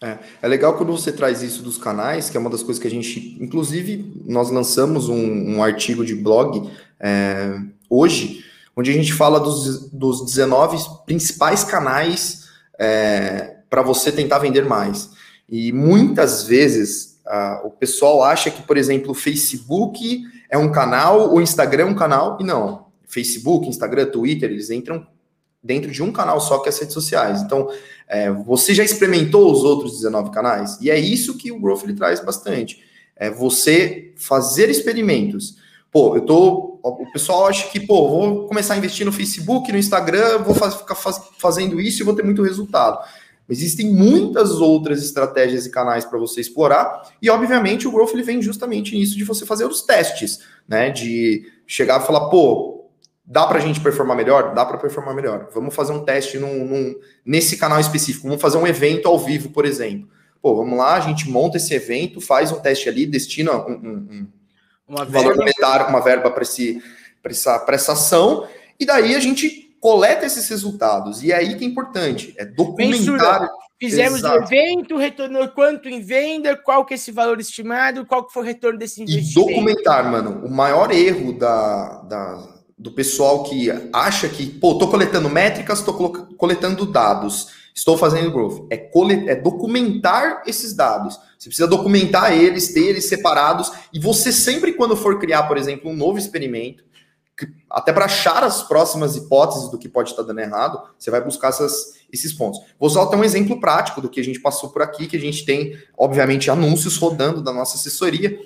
É, 0.00 0.16
é, 0.42 0.46
legal 0.46 0.76
quando 0.76 0.92
você 0.92 1.10
traz 1.10 1.42
isso 1.42 1.60
dos 1.60 1.76
canais, 1.76 2.30
que 2.30 2.36
é 2.36 2.40
uma 2.40 2.50
das 2.50 2.62
coisas 2.62 2.80
que 2.80 2.86
a 2.86 2.90
gente, 2.90 3.36
inclusive, 3.40 4.22
nós 4.24 4.48
lançamos 4.48 5.08
um, 5.08 5.56
um 5.56 5.62
artigo 5.62 6.04
de 6.04 6.14
blog 6.14 6.70
é, 7.00 7.58
hoje, 7.90 8.44
onde 8.76 8.90
a 8.90 8.94
gente 8.94 9.12
fala 9.12 9.40
dos, 9.40 9.90
dos 9.90 10.24
19 10.24 10.76
principais 11.04 11.64
canais 11.64 12.48
é, 12.78 13.56
para 13.68 13.82
você 13.82 14.12
tentar 14.12 14.38
vender 14.38 14.64
mais. 14.64 15.10
E 15.48 15.72
muitas 15.72 16.44
vezes 16.44 17.18
o 17.62 17.70
pessoal 17.70 18.22
acha 18.22 18.50
que, 18.50 18.62
por 18.62 18.78
exemplo, 18.78 19.10
o 19.10 19.14
Facebook 19.14 20.22
é 20.48 20.56
um 20.56 20.70
canal, 20.70 21.34
o 21.34 21.40
Instagram 21.40 21.82
é 21.82 21.86
um 21.86 21.94
canal, 21.94 22.38
e 22.40 22.44
não. 22.44 22.86
Facebook, 23.06 23.68
Instagram, 23.68 24.06
Twitter, 24.06 24.50
eles 24.50 24.70
entram 24.70 25.06
dentro 25.62 25.90
de 25.90 26.02
um 26.02 26.12
canal 26.12 26.40
só 26.40 26.58
que 26.58 26.68
é 26.68 26.70
as 26.70 26.78
redes 26.78 26.94
sociais. 26.94 27.42
Então, 27.42 27.68
é, 28.06 28.30
você 28.30 28.74
já 28.74 28.84
experimentou 28.84 29.50
os 29.50 29.64
outros 29.64 29.92
19 29.96 30.30
canais? 30.30 30.78
E 30.80 30.90
é 30.90 30.98
isso 30.98 31.36
que 31.36 31.52
o 31.52 31.60
Growth 31.60 31.84
ele 31.84 31.94
traz 31.94 32.20
bastante. 32.20 32.82
É 33.16 33.30
você 33.30 34.12
fazer 34.16 34.70
experimentos. 34.70 35.56
Pô, 35.90 36.14
eu 36.16 36.22
tô. 36.22 36.78
O 36.82 37.10
pessoal 37.12 37.46
acha 37.46 37.68
que, 37.68 37.80
pô, 37.80 38.08
vou 38.08 38.46
começar 38.46 38.74
a 38.74 38.76
investir 38.76 39.04
no 39.04 39.12
Facebook, 39.12 39.70
no 39.72 39.78
Instagram, 39.78 40.38
vou 40.38 40.54
faz, 40.54 40.74
ficar 40.74 40.94
faz, 40.94 41.20
fazendo 41.38 41.80
isso 41.80 42.02
e 42.02 42.04
vou 42.04 42.14
ter 42.14 42.22
muito 42.22 42.42
resultado. 42.42 42.98
Existem 43.48 43.90
muitas 43.90 44.60
outras 44.60 45.02
estratégias 45.02 45.64
e 45.64 45.70
canais 45.70 46.04
para 46.04 46.18
você 46.18 46.40
explorar, 46.40 47.02
e 47.20 47.30
obviamente 47.30 47.88
o 47.88 47.92
Growth 47.92 48.12
ele 48.12 48.22
vem 48.22 48.42
justamente 48.42 48.94
nisso 48.94 49.16
de 49.16 49.24
você 49.24 49.46
fazer 49.46 49.64
os 49.64 49.82
testes, 49.82 50.40
né? 50.68 50.90
De 50.90 51.50
chegar 51.66 52.02
e 52.02 52.06
falar, 52.06 52.28
pô, 52.28 52.90
dá 53.24 53.46
para 53.46 53.58
a 53.58 53.60
gente 53.60 53.80
performar 53.80 54.16
melhor? 54.16 54.54
Dá 54.54 54.66
para 54.66 54.76
performar 54.76 55.14
melhor. 55.14 55.48
Vamos 55.54 55.74
fazer 55.74 55.92
um 55.92 56.04
teste 56.04 56.38
num, 56.38 56.64
num, 56.64 56.94
nesse 57.24 57.56
canal 57.56 57.80
específico, 57.80 58.26
vamos 58.26 58.42
fazer 58.42 58.58
um 58.58 58.66
evento 58.66 59.08
ao 59.08 59.18
vivo, 59.18 59.50
por 59.50 59.64
exemplo. 59.64 60.08
Pô, 60.42 60.54
vamos 60.54 60.78
lá, 60.78 60.94
a 60.94 61.00
gente 61.00 61.28
monta 61.28 61.56
esse 61.56 61.74
evento, 61.74 62.20
faz 62.20 62.52
um 62.52 62.60
teste 62.60 62.88
ali, 62.88 63.06
destina 63.06 63.52
um, 63.52 63.72
um, 63.72 64.08
um 64.10 64.28
uma 64.88 65.04
valor 65.04 65.36
monetário, 65.36 65.88
uma 65.88 66.00
verba 66.00 66.30
para 66.30 66.42
essa, 66.42 67.66
essa 67.68 67.92
ação, 67.92 68.48
e 68.80 68.86
daí 68.86 69.14
a 69.14 69.20
gente 69.20 69.67
coleta 69.80 70.26
esses 70.26 70.48
resultados. 70.48 71.22
E 71.22 71.32
é 71.32 71.36
aí 71.36 71.56
que 71.56 71.64
é 71.64 71.68
importante, 71.68 72.34
é 72.36 72.44
documentar. 72.44 73.48
Fizemos 73.80 74.24
o 74.24 74.28
um 74.28 74.34
evento, 74.34 74.96
retornou 74.96 75.46
quanto 75.48 75.88
em 75.88 76.00
venda, 76.00 76.56
qual 76.56 76.84
que 76.84 76.94
é 76.94 76.96
esse 76.96 77.12
valor 77.12 77.38
estimado, 77.38 78.04
qual 78.04 78.26
que 78.26 78.32
foi 78.32 78.42
o 78.42 78.46
retorno 78.46 78.76
desse 78.76 79.02
investimento. 79.02 79.50
E 79.50 79.54
documentar, 79.54 80.10
mano. 80.10 80.44
O 80.44 80.50
maior 80.50 80.90
erro 80.90 81.32
da, 81.32 82.02
da, 82.02 82.48
do 82.76 82.90
pessoal 82.90 83.44
que 83.44 83.70
acha 83.92 84.28
que, 84.28 84.46
pô, 84.46 84.78
tô 84.78 84.88
coletando 84.88 85.30
métricas, 85.30 85.80
tô 85.82 85.94
coletando 86.36 86.86
dados, 86.86 87.50
estou 87.72 87.96
fazendo 87.96 88.32
growth. 88.32 88.66
É, 88.68 88.76
colet, 88.76 89.28
é 89.28 89.36
documentar 89.36 90.42
esses 90.44 90.74
dados. 90.74 91.16
Você 91.38 91.48
precisa 91.48 91.68
documentar 91.68 92.32
eles, 92.32 92.72
ter 92.72 92.86
eles 92.86 93.04
separados, 93.04 93.70
e 93.92 94.00
você 94.00 94.32
sempre 94.32 94.72
quando 94.72 94.96
for 94.96 95.20
criar, 95.20 95.44
por 95.44 95.56
exemplo, 95.56 95.88
um 95.88 95.94
novo 95.94 96.18
experimento, 96.18 96.82
até 97.70 97.92
para 97.92 98.06
achar 98.06 98.42
as 98.42 98.62
próximas 98.62 99.16
hipóteses 99.16 99.70
do 99.70 99.78
que 99.78 99.88
pode 99.88 100.10
estar 100.10 100.22
dando 100.22 100.40
errado, 100.40 100.80
você 100.98 101.10
vai 101.10 101.22
buscar 101.22 101.48
essas, 101.48 101.98
esses 102.12 102.32
pontos. 102.32 102.60
Vou 102.78 102.90
só 102.90 103.06
ter 103.06 103.16
um 103.16 103.24
exemplo 103.24 103.60
prático 103.60 104.00
do 104.00 104.08
que 104.08 104.20
a 104.20 104.24
gente 104.24 104.40
passou 104.40 104.70
por 104.70 104.82
aqui, 104.82 105.06
que 105.06 105.16
a 105.16 105.20
gente 105.20 105.44
tem, 105.44 105.78
obviamente, 105.96 106.50
anúncios 106.50 106.96
rodando 106.96 107.42
da 107.42 107.52
nossa 107.52 107.76
assessoria. 107.76 108.38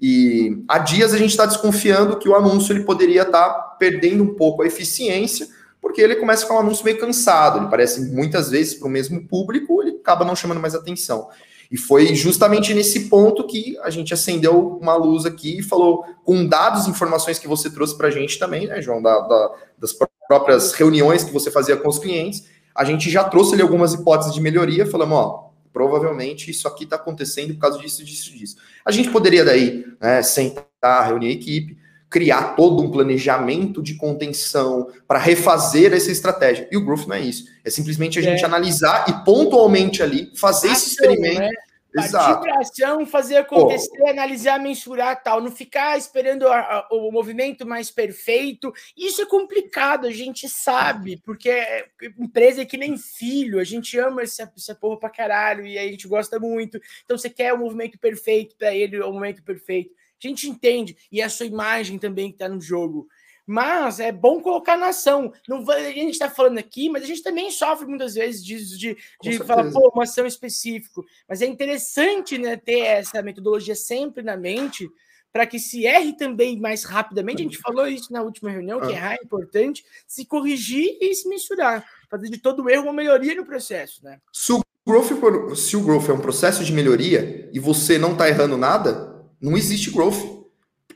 E 0.00 0.62
há 0.68 0.78
dias 0.78 1.12
a 1.12 1.18
gente 1.18 1.30
está 1.30 1.44
desconfiando 1.44 2.18
que 2.18 2.28
o 2.28 2.34
anúncio 2.34 2.72
ele 2.72 2.84
poderia 2.84 3.22
estar 3.22 3.48
tá 3.48 3.60
perdendo 3.78 4.22
um 4.22 4.34
pouco 4.34 4.62
a 4.62 4.66
eficiência, 4.66 5.48
porque 5.80 6.00
ele 6.00 6.16
começa 6.16 6.42
a 6.42 6.46
ficar 6.46 6.58
um 6.58 6.60
anúncio 6.60 6.84
meio 6.84 6.98
cansado. 6.98 7.58
Ele 7.58 7.68
parece 7.68 8.12
muitas 8.12 8.50
vezes 8.50 8.74
para 8.74 8.86
o 8.86 8.90
mesmo 8.90 9.26
público, 9.26 9.82
ele 9.82 9.98
acaba 9.98 10.24
não 10.24 10.36
chamando 10.36 10.60
mais 10.60 10.74
atenção. 10.74 11.28
E 11.70 11.76
foi 11.76 12.14
justamente 12.14 12.72
nesse 12.72 13.08
ponto 13.08 13.46
que 13.46 13.78
a 13.82 13.90
gente 13.90 14.14
acendeu 14.14 14.78
uma 14.80 14.96
luz 14.96 15.26
aqui 15.26 15.58
e 15.58 15.62
falou, 15.62 16.04
com 16.24 16.46
dados 16.46 16.86
e 16.86 16.90
informações 16.90 17.38
que 17.38 17.46
você 17.46 17.70
trouxe 17.70 17.96
para 17.96 18.08
a 18.08 18.10
gente 18.10 18.38
também, 18.38 18.66
né, 18.66 18.80
João, 18.80 19.02
da, 19.02 19.20
da, 19.20 19.54
das 19.78 19.94
próprias 20.26 20.72
reuniões 20.72 21.24
que 21.24 21.32
você 21.32 21.50
fazia 21.50 21.76
com 21.76 21.88
os 21.88 21.98
clientes, 21.98 22.44
a 22.74 22.84
gente 22.84 23.10
já 23.10 23.24
trouxe 23.24 23.54
ali 23.54 23.62
algumas 23.62 23.92
hipóteses 23.92 24.32
de 24.32 24.40
melhoria, 24.40 24.86
falamos, 24.86 25.18
ó, 25.18 25.50
provavelmente 25.72 26.50
isso 26.50 26.66
aqui 26.66 26.84
está 26.84 26.96
acontecendo 26.96 27.52
por 27.54 27.60
causa 27.60 27.78
disso, 27.78 28.04
disso, 28.04 28.32
disso. 28.32 28.56
A 28.84 28.90
gente 28.90 29.10
poderia 29.10 29.44
daí 29.44 29.84
né, 30.00 30.22
sentar, 30.22 31.06
reunir 31.06 31.28
a 31.28 31.32
equipe, 31.32 31.76
criar 32.10 32.54
todo 32.54 32.82
um 32.82 32.90
planejamento 32.90 33.82
de 33.82 33.94
contenção 33.94 34.90
para 35.06 35.18
refazer 35.18 35.92
essa 35.92 36.10
estratégia. 36.10 36.68
E 36.72 36.76
o 36.76 36.84
growth 36.84 37.06
não 37.06 37.16
é 37.16 37.20
isso. 37.20 37.44
É 37.64 37.70
simplesmente 37.70 38.18
a 38.18 38.22
gente 38.22 38.42
é. 38.42 38.46
analisar 38.46 39.06
e 39.08 39.24
pontualmente 39.24 40.02
ali 40.02 40.32
fazer 40.34 40.68
ação, 40.68 40.76
esse 40.76 40.90
experimento. 40.90 41.40
Né? 41.40 41.50
Partir 41.94 42.40
para 42.40 42.58
ação, 42.60 43.06
fazer 43.06 43.36
acontecer, 43.38 43.98
Pô. 43.98 44.08
analisar, 44.08 44.60
mensurar 44.60 45.22
tal, 45.22 45.40
não 45.40 45.50
ficar 45.50 45.96
esperando 45.96 46.46
a, 46.46 46.58
a, 46.58 46.88
o 46.92 47.10
movimento 47.10 47.66
mais 47.66 47.90
perfeito. 47.90 48.72
Isso 48.96 49.22
é 49.22 49.26
complicado, 49.26 50.06
a 50.06 50.10
gente 50.10 50.48
sabe, 50.48 51.16
porque 51.24 51.48
é, 51.48 51.86
empresa 52.18 52.62
é 52.62 52.66
que 52.66 52.76
nem 52.76 52.96
filho, 52.98 53.58
a 53.58 53.64
gente 53.64 53.98
ama 53.98 54.22
essa, 54.22 54.50
essa 54.54 54.74
porra 54.74 54.98
pra 54.98 55.10
caralho 55.10 55.66
e 55.66 55.78
a 55.78 55.82
gente 55.82 56.06
gosta 56.06 56.38
muito. 56.38 56.78
Então 57.04 57.16
você 57.16 57.30
quer 57.30 57.54
o 57.54 57.58
movimento 57.58 57.98
perfeito 57.98 58.54
para 58.56 58.74
ele, 58.74 59.00
o 59.00 59.12
momento 59.12 59.42
perfeito. 59.42 59.90
A 60.22 60.28
gente 60.28 60.48
entende, 60.48 60.96
e 61.10 61.20
é 61.20 61.24
a 61.24 61.30
sua 61.30 61.46
imagem 61.46 61.98
também 61.98 62.28
que 62.28 62.36
está 62.36 62.48
no 62.48 62.60
jogo. 62.60 63.08
Mas 63.46 63.98
é 63.98 64.12
bom 64.12 64.42
colocar 64.42 64.76
na 64.76 64.88
ação. 64.88 65.32
Não, 65.48 65.64
a 65.70 65.80
gente 65.90 66.10
está 66.10 66.28
falando 66.28 66.58
aqui, 66.58 66.90
mas 66.90 67.02
a 67.02 67.06
gente 67.06 67.22
também 67.22 67.50
sofre 67.50 67.86
muitas 67.86 68.14
vezes 68.14 68.44
disso, 68.44 68.78
de, 68.78 68.94
de 69.22 69.38
falar, 69.38 69.70
pô, 69.70 69.90
uma 69.94 70.02
ação 70.02 70.26
específica. 70.26 71.00
Mas 71.26 71.40
é 71.40 71.46
interessante 71.46 72.36
né, 72.36 72.56
ter 72.56 72.80
essa 72.80 73.22
metodologia 73.22 73.74
sempre 73.74 74.22
na 74.22 74.36
mente 74.36 74.86
para 75.32 75.46
que 75.46 75.58
se 75.58 75.86
erre 75.86 76.14
também 76.14 76.60
mais 76.60 76.84
rapidamente. 76.84 77.40
A 77.40 77.44
gente 77.44 77.58
falou 77.58 77.86
isso 77.86 78.12
na 78.12 78.22
última 78.22 78.50
reunião, 78.50 78.80
que 78.80 78.88
ah. 78.88 78.92
errar 78.92 79.12
é 79.14 79.24
importante, 79.24 79.84
se 80.06 80.26
corrigir 80.26 80.98
e 81.00 81.14
se 81.14 81.26
mensurar. 81.26 81.86
Fazer 82.10 82.28
de 82.28 82.38
todo 82.38 82.68
erro 82.68 82.84
uma 82.84 82.92
melhoria 82.92 83.34
no 83.34 83.46
processo. 83.46 84.04
Né? 84.04 84.18
Se 84.32 84.52
o 84.52 84.62
growth, 84.86 85.56
se 85.56 85.76
o 85.76 85.82
growth 85.82 86.08
é 86.08 86.12
um 86.12 86.20
processo 86.20 86.64
de 86.64 86.72
melhoria 86.72 87.48
e 87.52 87.58
você 87.58 87.96
não 87.96 88.12
está 88.12 88.28
errando 88.28 88.56
nada, 88.56 89.07
não 89.40 89.56
existe 89.56 89.90
growth. 89.90 90.46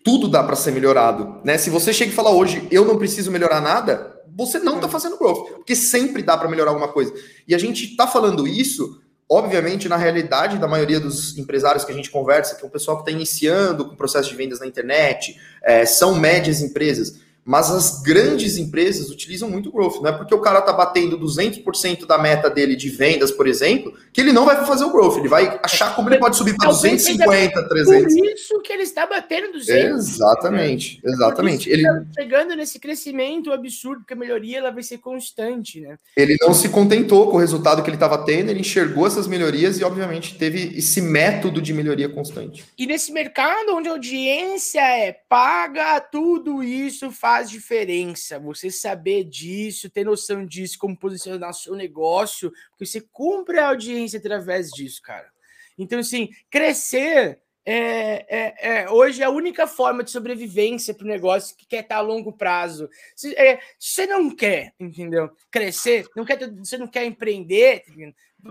Tudo 0.05 0.29
dá 0.29 0.43
para 0.43 0.57
ser 0.57 0.73
melhorado, 0.73 1.41
né? 1.45 1.57
Se 1.57 1.71
você 1.71 1.93
chega 1.93 2.11
e 2.11 2.15
fala 2.15 2.31
hoje, 2.31 2.67
eu 2.71 2.85
não 2.85 2.99
preciso 2.99 3.31
melhorar 3.31 3.61
nada, 3.61 4.21
você 4.35 4.59
não 4.59 4.77
está 4.77 4.89
fazendo 4.89 5.17
growth, 5.17 5.53
porque 5.55 5.77
sempre 5.77 6.23
dá 6.23 6.37
para 6.37 6.49
melhorar 6.49 6.71
alguma 6.71 6.89
coisa. 6.89 7.13
E 7.47 7.55
a 7.55 7.59
gente 7.59 7.85
está 7.85 8.07
falando 8.07 8.47
isso, 8.49 9.01
obviamente, 9.29 9.89
na 9.89 9.97
realidade 9.97 10.59
da 10.59 10.67
maioria 10.67 10.99
dos 10.99 11.39
empresários 11.39 11.85
que 11.85 11.93
a 11.93 11.95
gente 11.95 12.11
conversa, 12.11 12.57
que 12.57 12.65
é 12.65 12.67
o 12.67 12.71
pessoal 12.71 12.97
que 12.97 13.03
está 13.03 13.13
iniciando 13.13 13.85
com 13.85 13.95
o 13.95 13.97
processo 13.97 14.29
de 14.29 14.35
vendas 14.35 14.59
na 14.59 14.67
internet, 14.67 15.39
é, 15.63 15.85
são 15.87 16.17
médias 16.17 16.61
empresas. 16.61 17.21
Mas 17.45 17.71
as 17.71 18.01
grandes 18.03 18.57
empresas 18.57 19.11
utilizam 19.11 19.51
muito 19.51 19.73
growth. 19.73 20.01
Não 20.01 20.11
é 20.11 20.13
porque 20.13 20.35
o 20.35 20.41
cara 20.41 20.61
está 20.61 20.73
batendo 20.73 21.19
200% 21.19 22.07
da 22.07 22.17
meta 22.17 22.49
dele 22.49 22.77
de 22.77 22.89
vendas, 22.89 23.33
por 23.33 23.49
exemplo, 23.49 23.93
que 24.13 24.21
ele 24.21 24.33
não 24.33 24.45
vai 24.45 24.65
fazer 24.65 24.85
o 24.85 24.93
growth. 24.93 25.19
Ele 25.19 25.29
vai 25.29 25.59
achar 25.63 25.97
como 25.97 26.09
ele 26.09 26.19
pode 26.19 26.37
subir 26.37 26.57
para 26.57 26.69
250, 26.69 27.69
300. 27.69 28.15
Por 28.15 28.25
isso 28.25 28.61
que 28.61 28.73
ele 28.73 28.85
está 28.85 29.07
batendo 29.07 29.53
200. 29.53 30.09
Exatamente, 30.09 31.01
exatamente. 31.05 31.69
Ele 31.69 31.83
tá 31.83 32.03
chegando 32.17 32.55
nesse 32.55 32.79
crescimento 32.79 33.53
absurdo, 33.53 34.01
porque 34.01 34.15
a 34.15 34.17
melhoria 34.17 34.59
ela 34.59 34.71
vai 34.71 34.85
ser 34.85 34.99
constante, 34.99 35.81
né? 35.81 35.97
Ele 36.17 36.37
não 36.41 36.55
se 36.55 36.69
contentou 36.69 37.29
com 37.29 37.39
o 37.39 37.41
resultado 37.41 37.83
que 37.83 37.91
ele 37.91 37.97
estava 37.97 38.19
tendo, 38.25 38.51
ele 38.51 38.61
enxergou 38.61 39.07
essas 39.07 39.27
melhorias 39.27 39.81
e, 39.81 39.85
obviamente, 39.85 40.39
teve 40.39 40.79
esse 40.79 41.01
método 41.01 41.61
de 41.61 41.73
melhoria 41.73 42.09
constante. 42.09 42.65
E 42.79 42.87
nesse 42.87 43.11
mercado 43.11 43.75
onde 43.75 43.89
a 43.89 43.93
audiência 43.93 44.81
é 44.81 45.13
paga, 45.29 46.01
tudo 46.01 46.63
isso 46.63 47.11
faz 47.11 47.32
faz 47.33 47.49
diferença. 47.49 48.39
Você 48.39 48.71
saber 48.71 49.25
disso, 49.25 49.89
ter 49.89 50.05
noção 50.05 50.45
disso, 50.45 50.79
como 50.79 50.95
posicionar 50.95 51.55
seu 51.55 51.75
negócio, 51.75 52.53
porque 52.71 52.85
você 52.85 53.01
cumpre 53.01 53.59
a 53.59 53.69
audiência 53.69 54.19
através 54.19 54.71
disso, 54.71 55.01
cara. 55.01 55.31
Então, 55.79 55.99
assim, 55.99 56.29
crescer 56.51 57.41
é, 57.65 58.27
é, 58.29 58.81
é, 58.81 58.91
hoje 58.91 59.23
é 59.23 59.25
a 59.25 59.31
única 59.31 59.67
forma 59.67 60.05
de 60.05 60.11
sobrevivência 60.11 60.93
para 60.93 61.05
o 61.05 61.09
negócio 61.09 61.57
que 61.57 61.67
quer 61.67 61.85
estar 61.85 61.97
a 61.97 62.01
longo 62.03 62.35
prazo. 62.35 62.91
Se, 63.17 63.35
é, 63.35 63.61
você 63.79 64.07
não 64.07 64.35
quer, 64.35 64.75
entendeu? 64.79 65.31
Crescer, 65.51 66.05
não 66.15 66.27
quer, 66.27 66.39
você 66.57 66.77
não 66.77 66.87
quer 66.87 67.07
empreender, 67.07 67.83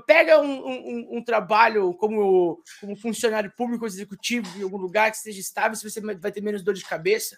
pega 0.07 0.41
um, 0.41 0.65
um, 0.65 1.17
um 1.17 1.23
trabalho 1.23 1.93
como, 1.93 2.63
como, 2.79 2.95
funcionário 2.95 3.53
público 3.55 3.85
executivo 3.85 4.47
em 4.57 4.63
algum 4.63 4.77
lugar 4.77 5.11
que 5.11 5.17
esteja 5.17 5.39
estável, 5.39 5.75
se 5.75 5.87
você 5.87 6.01
vai 6.01 6.31
ter 6.31 6.41
menos 6.41 6.63
dor 6.63 6.73
de 6.73 6.83
cabeça. 6.83 7.37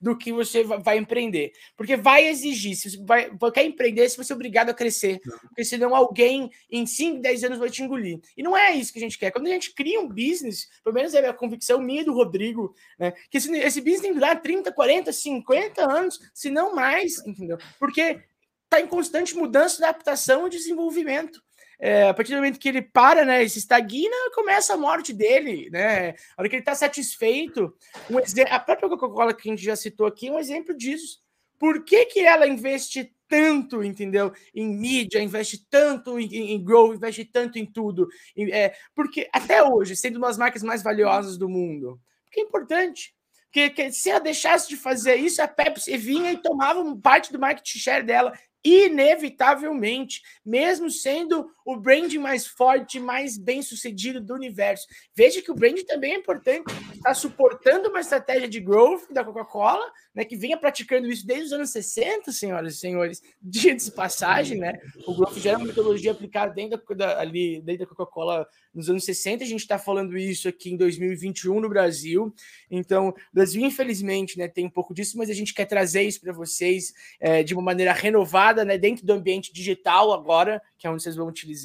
Do 0.00 0.16
que 0.16 0.32
você 0.32 0.64
vai 0.64 0.98
empreender. 0.98 1.52
Porque 1.76 1.96
vai 1.96 2.26
exigir, 2.26 2.76
se 2.76 2.90
você 2.90 3.04
vai, 3.04 3.30
quer 3.52 3.64
empreender, 3.64 4.08
se 4.08 4.16
você 4.16 4.32
é 4.32 4.36
obrigado 4.36 4.70
a 4.70 4.74
crescer. 4.74 5.20
Porque 5.42 5.64
senão 5.64 5.94
alguém 5.94 6.50
em 6.70 6.86
5, 6.86 7.20
10 7.20 7.44
anos 7.44 7.58
vai 7.58 7.70
te 7.70 7.82
engolir. 7.82 8.20
E 8.36 8.42
não 8.42 8.56
é 8.56 8.72
isso 8.72 8.92
que 8.92 8.98
a 8.98 9.02
gente 9.02 9.18
quer. 9.18 9.30
Quando 9.30 9.46
a 9.46 9.50
gente 9.50 9.74
cria 9.74 10.00
um 10.00 10.08
business, 10.08 10.68
pelo 10.82 10.94
menos 10.94 11.14
é 11.14 11.26
a 11.26 11.34
convicção 11.34 11.80
minha 11.80 12.02
e 12.02 12.04
do 12.04 12.14
Rodrigo, 12.14 12.74
né? 12.98 13.12
Que 13.30 13.38
esse, 13.38 13.50
esse 13.56 13.80
business 13.80 14.02
tem 14.02 14.10
que 14.10 14.18
durar 14.18 14.40
30, 14.40 14.72
40, 14.72 15.12
50 15.12 15.90
anos, 15.90 16.18
se 16.34 16.50
não 16.50 16.74
mais, 16.74 17.24
entendeu? 17.26 17.58
Porque 17.78 18.20
está 18.64 18.80
em 18.80 18.86
constante 18.86 19.34
mudança, 19.36 19.84
adaptação 19.84 20.46
e 20.46 20.50
desenvolvimento. 20.50 21.45
É, 21.78 22.08
a 22.08 22.14
partir 22.14 22.32
do 22.32 22.36
momento 22.36 22.58
que 22.58 22.68
ele 22.68 22.82
para, 22.82 23.24
né, 23.24 23.46
se 23.48 23.58
estagna, 23.58 24.16
começa 24.34 24.74
a 24.74 24.76
morte 24.76 25.12
dele, 25.12 25.68
né? 25.70 26.10
A 26.36 26.40
hora 26.40 26.48
que 26.48 26.56
ele 26.56 26.62
está 26.62 26.74
satisfeito, 26.74 27.74
um 28.10 28.18
exemplo, 28.18 28.54
a 28.54 28.58
própria 28.58 28.88
Coca-Cola 28.88 29.34
que 29.34 29.48
a 29.48 29.52
gente 29.52 29.64
já 29.64 29.76
citou 29.76 30.06
aqui 30.06 30.28
é 30.28 30.32
um 30.32 30.38
exemplo 30.38 30.74
disso. 30.74 31.20
Por 31.58 31.84
que, 31.84 32.06
que 32.06 32.20
ela 32.20 32.46
investe 32.46 33.14
tanto, 33.28 33.82
entendeu? 33.82 34.32
Em 34.54 34.68
mídia, 34.68 35.22
investe 35.22 35.66
tanto 35.68 36.18
em, 36.18 36.52
em 36.52 36.62
grow, 36.62 36.94
investe 36.94 37.24
tanto 37.24 37.58
em 37.58 37.66
tudo. 37.66 38.08
É, 38.36 38.74
porque 38.94 39.28
até 39.32 39.62
hoje, 39.62 39.96
sendo 39.96 40.16
uma 40.16 40.28
das 40.28 40.38
marcas 40.38 40.62
mais 40.62 40.82
valiosas 40.82 41.36
do 41.36 41.48
mundo, 41.48 42.00
porque 42.24 42.40
é 42.40 42.42
importante. 42.44 43.14
Porque 43.52 43.90
se 43.90 44.10
ela 44.10 44.20
deixasse 44.20 44.68
de 44.68 44.76
fazer 44.76 45.16
isso, 45.16 45.40
a 45.40 45.48
Pepsi 45.48 45.96
vinha 45.96 46.32
e 46.32 46.36
tomava 46.36 46.84
parte 46.96 47.32
do 47.32 47.38
market 47.38 47.66
share 47.66 48.04
dela 48.04 48.32
inevitavelmente, 48.62 50.22
mesmo 50.44 50.90
sendo 50.90 51.48
o 51.66 51.76
brand 51.76 52.14
mais 52.14 52.46
forte, 52.46 53.00
mais 53.00 53.36
bem 53.36 53.60
sucedido 53.60 54.20
do 54.20 54.34
universo. 54.34 54.86
Veja 55.16 55.42
que 55.42 55.50
o 55.50 55.54
brand 55.54 55.76
também 55.80 56.12
é 56.12 56.16
importante, 56.16 56.72
está 56.94 57.12
suportando 57.12 57.88
uma 57.88 57.98
estratégia 57.98 58.48
de 58.48 58.60
growth 58.60 59.12
da 59.12 59.24
Coca-Cola, 59.24 59.84
né, 60.14 60.24
que 60.24 60.36
vinha 60.36 60.56
praticando 60.56 61.08
isso 61.08 61.26
desde 61.26 61.46
os 61.46 61.52
anos 61.52 61.70
60, 61.70 62.30
senhoras 62.30 62.74
e 62.74 62.78
senhores, 62.78 63.20
dia 63.42 63.74
de 63.74 63.90
passagem, 63.90 64.58
né? 64.58 64.78
O 65.04 65.14
growth 65.16 65.38
já 65.38 65.50
era 65.50 65.58
uma 65.58 65.66
metodologia 65.66 66.12
aplicada 66.12 66.54
dentro 66.54 66.80
da, 66.94 67.18
ali, 67.18 67.60
dentro 67.62 67.84
da 67.84 67.94
Coca-Cola 67.94 68.46
nos 68.72 68.88
anos 68.88 69.04
60, 69.04 69.42
a 69.42 69.46
gente 69.46 69.60
está 69.60 69.76
falando 69.78 70.16
isso 70.16 70.48
aqui 70.48 70.70
em 70.70 70.76
2021 70.76 71.60
no 71.60 71.68
Brasil. 71.68 72.32
Então, 72.70 73.12
Brasil, 73.32 73.64
infelizmente, 73.66 74.38
né, 74.38 74.46
tem 74.46 74.66
um 74.66 74.70
pouco 74.70 74.94
disso, 74.94 75.18
mas 75.18 75.30
a 75.30 75.34
gente 75.34 75.52
quer 75.52 75.64
trazer 75.64 76.02
isso 76.02 76.20
para 76.20 76.32
vocês 76.32 76.92
é, 77.18 77.42
de 77.42 77.54
uma 77.54 77.62
maneira 77.62 77.92
renovada, 77.92 78.64
né, 78.64 78.78
dentro 78.78 79.04
do 79.04 79.12
ambiente 79.12 79.52
digital 79.52 80.12
agora, 80.12 80.62
que 80.78 80.86
é 80.86 80.90
onde 80.90 81.02
vocês 81.02 81.16
vão 81.16 81.26
utilizar. 81.26 81.55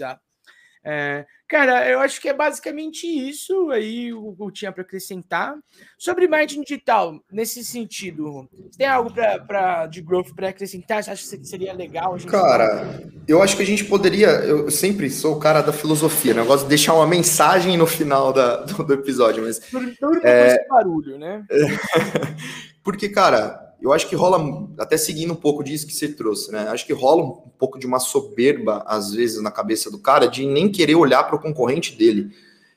É, 0.83 1.25
cara, 1.47 1.87
eu 1.87 1.99
acho 1.99 2.19
que 2.19 2.27
é 2.27 2.33
basicamente 2.33 3.05
isso 3.05 3.69
aí 3.69 4.11
o 4.11 4.33
que 4.35 4.41
eu 4.41 4.51
tinha 4.51 4.71
para 4.71 4.81
acrescentar. 4.81 5.55
Sobre 5.97 6.27
marketing 6.27 6.63
digital, 6.63 7.19
nesse 7.31 7.63
sentido, 7.63 8.49
você 8.51 8.79
tem 8.79 8.87
algo 8.87 9.13
pra, 9.13 9.39
pra, 9.39 9.87
de 9.87 10.01
growth 10.01 10.33
para 10.35 10.49
acrescentar? 10.49 11.03
Você 11.03 11.11
acha 11.11 11.37
que 11.37 11.45
seria 11.45 11.73
legal? 11.73 12.17
cara, 12.27 12.99
eu 13.27 13.43
acho 13.43 13.55
que 13.55 13.61
a 13.61 13.65
gente 13.65 13.85
poderia. 13.85 14.29
Eu 14.29 14.71
sempre 14.71 15.09
sou 15.11 15.35
o 15.35 15.39
cara 15.39 15.61
da 15.61 15.71
filosofia, 15.71 16.33
né? 16.33 16.41
eu 16.41 16.45
gosto 16.45 16.63
de 16.63 16.69
deixar 16.69 16.95
uma 16.95 17.07
mensagem 17.07 17.77
no 17.77 17.85
final 17.85 18.33
da, 18.33 18.57
do, 18.63 18.83
do 18.83 18.93
episódio. 18.93 19.43
Mas, 19.43 19.59
tudo, 19.59 19.95
tudo 19.97 20.19
é... 20.23 20.65
barulho, 20.67 21.19
né? 21.19 21.45
Porque, 22.83 23.07
cara, 23.07 23.70
eu 23.81 23.91
acho 23.91 24.07
que 24.07 24.15
rola, 24.15 24.67
até 24.77 24.95
seguindo 24.95 25.33
um 25.33 25.35
pouco 25.35 25.63
disso 25.63 25.87
que 25.87 25.93
você 25.93 26.07
trouxe, 26.07 26.51
né? 26.51 26.67
Acho 26.69 26.85
que 26.85 26.93
rola 26.93 27.23
um 27.23 27.49
pouco 27.57 27.79
de 27.79 27.87
uma 27.87 27.99
soberba, 27.99 28.83
às 28.85 29.13
vezes, 29.13 29.41
na 29.41 29.49
cabeça 29.49 29.89
do 29.89 29.97
cara, 29.97 30.27
de 30.27 30.45
nem 30.45 30.71
querer 30.71 30.95
olhar 30.95 31.23
para 31.23 31.35
o 31.35 31.41
concorrente 31.41 31.95
dele. 31.95 32.31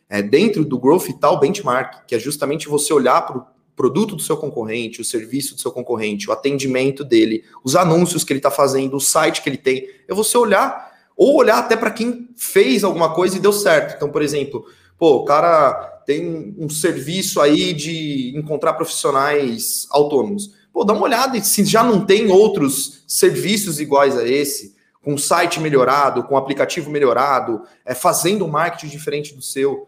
É, 0.09 0.23
dentro 0.23 0.65
do 0.65 0.79
Growth 0.79 1.09
Tal 1.21 1.39
Benchmark, 1.39 2.07
que 2.07 2.15
é 2.15 2.19
justamente 2.19 2.69
você 2.69 2.93
olhar 2.93 3.21
para 3.23 3.39
o 3.39 3.47
produto 3.77 4.17
do 4.17 4.23
seu 4.23 4.37
concorrente, 4.37 5.01
o 5.01 5.05
serviço 5.05 5.55
do 5.55 5.61
seu 5.61 5.73
concorrente, 5.73 6.29
o 6.29 6.33
atendimento 6.33 7.05
dele, 7.05 7.45
os 7.63 7.77
anúncios 7.77 8.25
que 8.25 8.33
ele 8.33 8.39
está 8.39 8.51
fazendo, 8.51 8.97
o 8.97 9.01
site 9.01 9.43
que 9.43 9.49
ele 9.49 9.59
tem, 9.59 9.89
é 10.09 10.15
você 10.15 10.39
olhar, 10.39 10.93
ou 11.17 11.37
olhar 11.37 11.59
até 11.59 11.77
para 11.77 11.91
quem 11.91 12.31
fez 12.37 12.83
alguma 12.83 13.13
coisa 13.15 13.37
e 13.37 13.41
deu 13.41 13.53
certo. 13.53 13.97
Então, 13.97 14.11
por 14.11 14.23
exemplo, 14.23 14.65
pô, 14.99 15.17
o 15.17 15.25
cara 15.25 15.73
tem 16.07 16.55
um 16.59 16.69
serviço 16.69 17.41
aí 17.41 17.73
de 17.73 18.33
encontrar 18.37 18.75
profissionais 18.75 19.87
autônomos 19.91 20.64
Pô, 20.75 20.83
dá 20.83 20.93
uma 20.93 21.05
olhada 21.05 21.41
se 21.41 21.65
já 21.65 21.85
não 21.85 22.05
tem 22.05 22.33
outros 22.33 23.05
serviços 23.07 23.79
iguais 23.79 24.19
a 24.19 24.27
esse, 24.27 24.75
com 25.01 25.17
site 25.17 25.61
melhorado, 25.61 26.25
com 26.25 26.37
aplicativo 26.37 26.91
melhorado, 26.91 27.63
é, 27.85 27.95
fazendo 27.95 28.49
marketing 28.49 28.89
diferente 28.89 29.37
do 29.37 29.41
seu. 29.41 29.87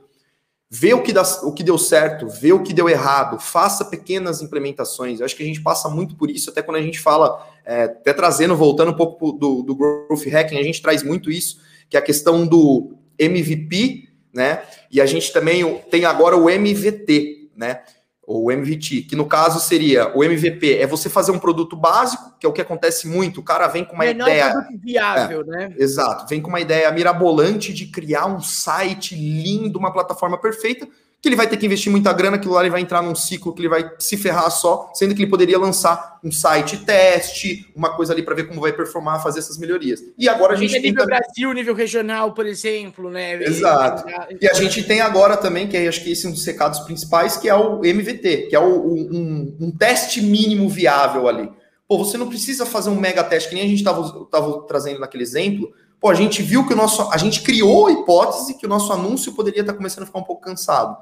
Vê 0.71 0.95
o 0.95 1.03
que, 1.03 1.13
dá, 1.13 1.23
o 1.43 1.53
que 1.53 1.65
deu 1.65 1.77
certo, 1.77 2.29
vê 2.29 2.53
o 2.53 2.63
que 2.63 2.73
deu 2.73 2.89
errado, 2.89 3.41
faça 3.41 3.85
pequenas 3.85 4.41
implementações. 4.41 5.19
Eu 5.19 5.27
acho 5.27 5.35
que 5.35 5.43
a 5.43 5.47
gente 5.47 5.61
passa 5.61 5.89
muito 5.89 6.15
por 6.15 6.31
isso, 6.31 6.51
até 6.51 6.63
quando 6.63 6.77
a 6.77 6.83
gente 6.83 7.01
fala, 7.01 7.45
é, 7.65 7.85
até 7.85 8.13
trazendo, 8.13 8.55
voltando 8.55 8.93
um 8.93 8.97
pouco 8.97 9.33
do, 9.33 9.63
do 9.63 9.75
Growth 9.75 10.27
Hacking, 10.33 10.57
a 10.57 10.63
gente 10.63 10.81
traz 10.81 11.03
muito 11.03 11.33
isso, 11.33 11.59
que 11.91 11.97
é 11.97 12.01
a 12.01 12.03
questão 12.03 12.47
do 12.47 12.95
MVP, 13.19 14.09
né? 14.33 14.63
E 14.89 15.01
a 15.01 15.07
gente 15.07 15.33
também 15.33 15.79
tem 15.91 16.05
agora 16.05 16.37
o 16.37 16.49
MVT, 16.49 17.51
né? 17.57 17.81
Ou 18.27 18.51
MVT, 18.51 19.03
que 19.03 19.15
no 19.15 19.27
caso 19.27 19.61
seria 19.61 20.11
o 20.17 20.25
MVP, 20.25 20.79
é 20.79 20.87
você 20.87 21.09
fazer 21.09 21.31
um 21.31 21.39
produto 21.39 21.77
básico, 21.77 22.35
que 22.41 22.45
é 22.45 22.49
o 22.49 22.53
que 22.53 22.61
acontece 22.61 23.07
muito, 23.07 23.41
o 23.41 23.45
cara 23.45 23.69
vem 23.69 23.85
com 23.85 23.95
uma 23.95 24.05
Menor 24.05 24.29
ideia... 24.29 24.51
produto 24.51 24.81
viável, 24.83 25.41
é, 25.43 25.45
né? 25.45 25.75
Exato, 25.79 26.27
vem 26.29 26.43
com 26.43 26.49
uma 26.49 26.61
ideia 26.61 26.91
mirabolante 26.91 27.73
de 27.73 27.87
criar 27.87 28.27
um 28.27 28.41
site 28.41 29.15
lindo, 29.15 29.79
uma 29.79 29.93
plataforma 29.93 30.37
perfeita, 30.37 30.89
que 31.21 31.29
ele 31.29 31.37
vai 31.37 31.49
ter 31.49 31.57
que 31.57 31.67
investir 31.67 31.91
muita 31.91 32.13
grana, 32.13 32.37
aquilo 32.37 32.55
lá 32.55 32.61
ele 32.61 32.71
vai 32.71 32.81
entrar 32.81 33.03
num 33.03 33.15
ciclo 33.15 33.53
que 33.53 33.61
ele 33.61 33.69
vai 33.69 33.91
se 33.99 34.17
ferrar 34.17 34.51
só, 34.51 34.91
sendo 34.95 35.15
que 35.15 35.23
ele 35.23 35.31
poderia 35.31 35.59
lançar 35.59 36.21
um 36.23 36.31
site 36.31 36.79
teste, 36.85 37.73
uma 37.75 37.97
coisa 37.97 38.13
ali 38.13 38.23
para 38.23 38.35
ver 38.35 38.47
como 38.47 38.61
vai 38.61 38.73
performar, 38.73 39.23
fazer 39.23 39.41
essas 39.41 39.59
melhorias. 39.59 40.01
E 40.19 40.29
agora 40.29 40.53
a 40.53 40.57
gente 40.57 40.69
nível 40.69 40.83
tem 40.83 40.91
nível 40.91 41.05
também... 41.05 41.19
Brasil, 41.19 41.53
nível 41.53 41.75
regional, 41.75 42.33
por 42.33 42.47
exemplo, 42.47 43.11
né? 43.11 43.43
Exato. 43.43 44.05
E 44.41 44.49
a 44.49 44.55
gente 44.55 44.83
tem 44.85 45.01
agora 45.01 45.37
também, 45.37 45.67
que 45.67 45.77
é, 45.77 45.89
acho 45.89 46.05
que 46.05 46.13
esse 46.13 46.27
é 46.27 46.29
um 46.29 46.33
dos 46.33 46.45
recados 46.45 46.81
principais, 46.81 47.37
que 47.37 47.49
é 47.49 47.55
o 47.55 47.81
MVT, 47.81 48.49
que 48.49 48.55
é 48.55 48.61
o, 48.61 48.87
um, 48.87 49.57
um 49.61 49.71
teste 49.71 50.21
mínimo 50.21 50.69
viável 50.69 51.27
ali. 51.29 51.51
Pô, 51.89 51.99
você 51.99 52.19
não 52.19 52.29
precisa 52.29 52.67
fazer 52.67 52.91
um 52.91 53.01
mega 53.01 53.25
teste, 53.25 53.49
que 53.49 53.55
nem 53.55 53.65
a 53.65 53.69
gente 53.69 53.79
estava 53.79 54.63
trazendo 54.67 55.01
naquele 55.01 55.23
exemplo. 55.23 55.73
Pô, 56.01 56.11
a 56.11 56.15
gente 56.15 56.43
viu 56.43 56.67
que 56.67 56.75
o 56.75 56.77
nosso. 56.77 57.11
A 57.11 57.17
gente 57.17 57.43
criou 57.43 57.87
a 57.87 57.93
hipótese 57.93 58.55
que 58.55 58.67
o 58.67 58.69
nosso 58.69 58.93
anúncio 58.93 59.33
poderia 59.33 59.63
estar 59.63 59.75
começando 59.75 60.03
a 60.03 60.07
ficar 60.07 60.19
um 60.19 60.25
pouco 60.25 60.43
cansado. 60.43 60.97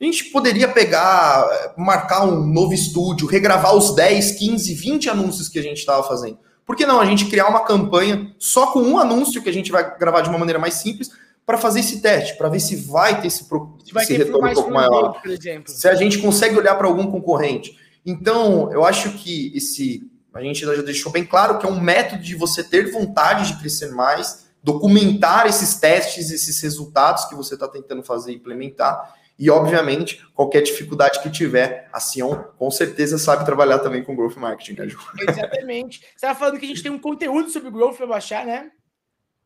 A 0.00 0.04
gente 0.04 0.26
poderia 0.26 0.68
pegar, 0.68 1.74
marcar 1.76 2.24
um 2.24 2.46
novo 2.46 2.72
estúdio, 2.72 3.26
regravar 3.26 3.74
os 3.74 3.94
10, 3.96 4.32
15, 4.32 4.74
20 4.74 5.10
anúncios 5.10 5.48
que 5.48 5.58
a 5.58 5.62
gente 5.62 5.78
estava 5.78 6.02
fazendo. 6.04 6.38
Por 6.64 6.76
que 6.76 6.86
não 6.86 7.00
a 7.00 7.04
gente 7.04 7.26
criar 7.26 7.48
uma 7.48 7.64
campanha 7.64 8.32
só 8.38 8.68
com 8.68 8.80
um 8.80 8.98
anúncio 8.98 9.42
que 9.42 9.48
a 9.48 9.52
gente 9.52 9.72
vai 9.72 9.98
gravar 9.98 10.20
de 10.20 10.28
uma 10.28 10.38
maneira 10.38 10.58
mais 10.58 10.74
simples 10.74 11.10
para 11.44 11.58
fazer 11.58 11.80
esse 11.80 12.00
teste, 12.00 12.36
para 12.36 12.48
ver 12.48 12.60
se 12.60 12.76
vai 12.76 13.20
ter 13.20 13.26
esse, 13.26 13.48
vai 13.92 14.04
esse 14.04 14.12
ter 14.12 14.24
retorno 14.24 14.50
um 14.50 14.54
pouco 14.54 14.70
maior. 14.70 15.20
Exemplo. 15.24 15.72
Se 15.72 15.88
a 15.88 15.94
gente 15.94 16.18
consegue 16.18 16.56
olhar 16.56 16.74
para 16.76 16.86
algum 16.86 17.10
concorrente. 17.10 17.76
Então, 18.04 18.70
eu 18.70 18.84
acho 18.84 19.12
que 19.12 19.50
esse 19.56 20.08
a 20.34 20.40
gente 20.40 20.60
já 20.60 20.74
deixou 20.82 21.10
bem 21.10 21.24
claro 21.24 21.58
que 21.58 21.66
é 21.66 21.68
um 21.68 21.80
método 21.80 22.22
de 22.22 22.34
você 22.34 22.62
ter 22.62 22.90
vontade 22.90 23.52
de 23.52 23.58
crescer 23.58 23.90
mais, 23.92 24.48
documentar 24.62 25.46
esses 25.46 25.76
testes, 25.76 26.30
esses 26.30 26.60
resultados 26.60 27.24
que 27.26 27.34
você 27.34 27.54
está 27.54 27.66
tentando 27.66 28.02
fazer 28.02 28.32
e 28.32 28.36
implementar 28.36 29.14
e, 29.38 29.48
obviamente, 29.50 30.20
qualquer 30.34 30.62
dificuldade 30.62 31.22
que 31.22 31.30
tiver, 31.30 31.88
a 31.92 32.00
Sion 32.00 32.34
com 32.58 32.70
certeza 32.72 33.16
sabe 33.18 33.44
trabalhar 33.44 33.78
também 33.78 34.02
com 34.02 34.16
Growth 34.16 34.36
Marketing, 34.36 34.80
né, 34.80 34.88
Ju? 34.88 34.98
Exatamente. 35.16 36.00
Você 36.00 36.06
estava 36.16 36.36
falando 36.36 36.58
que 36.58 36.64
a 36.64 36.68
gente 36.68 36.82
tem 36.82 36.90
um 36.90 36.98
conteúdo 36.98 37.48
sobre 37.48 37.70
Growth 37.70 37.96
para 37.96 38.06
baixar, 38.06 38.44
né? 38.44 38.70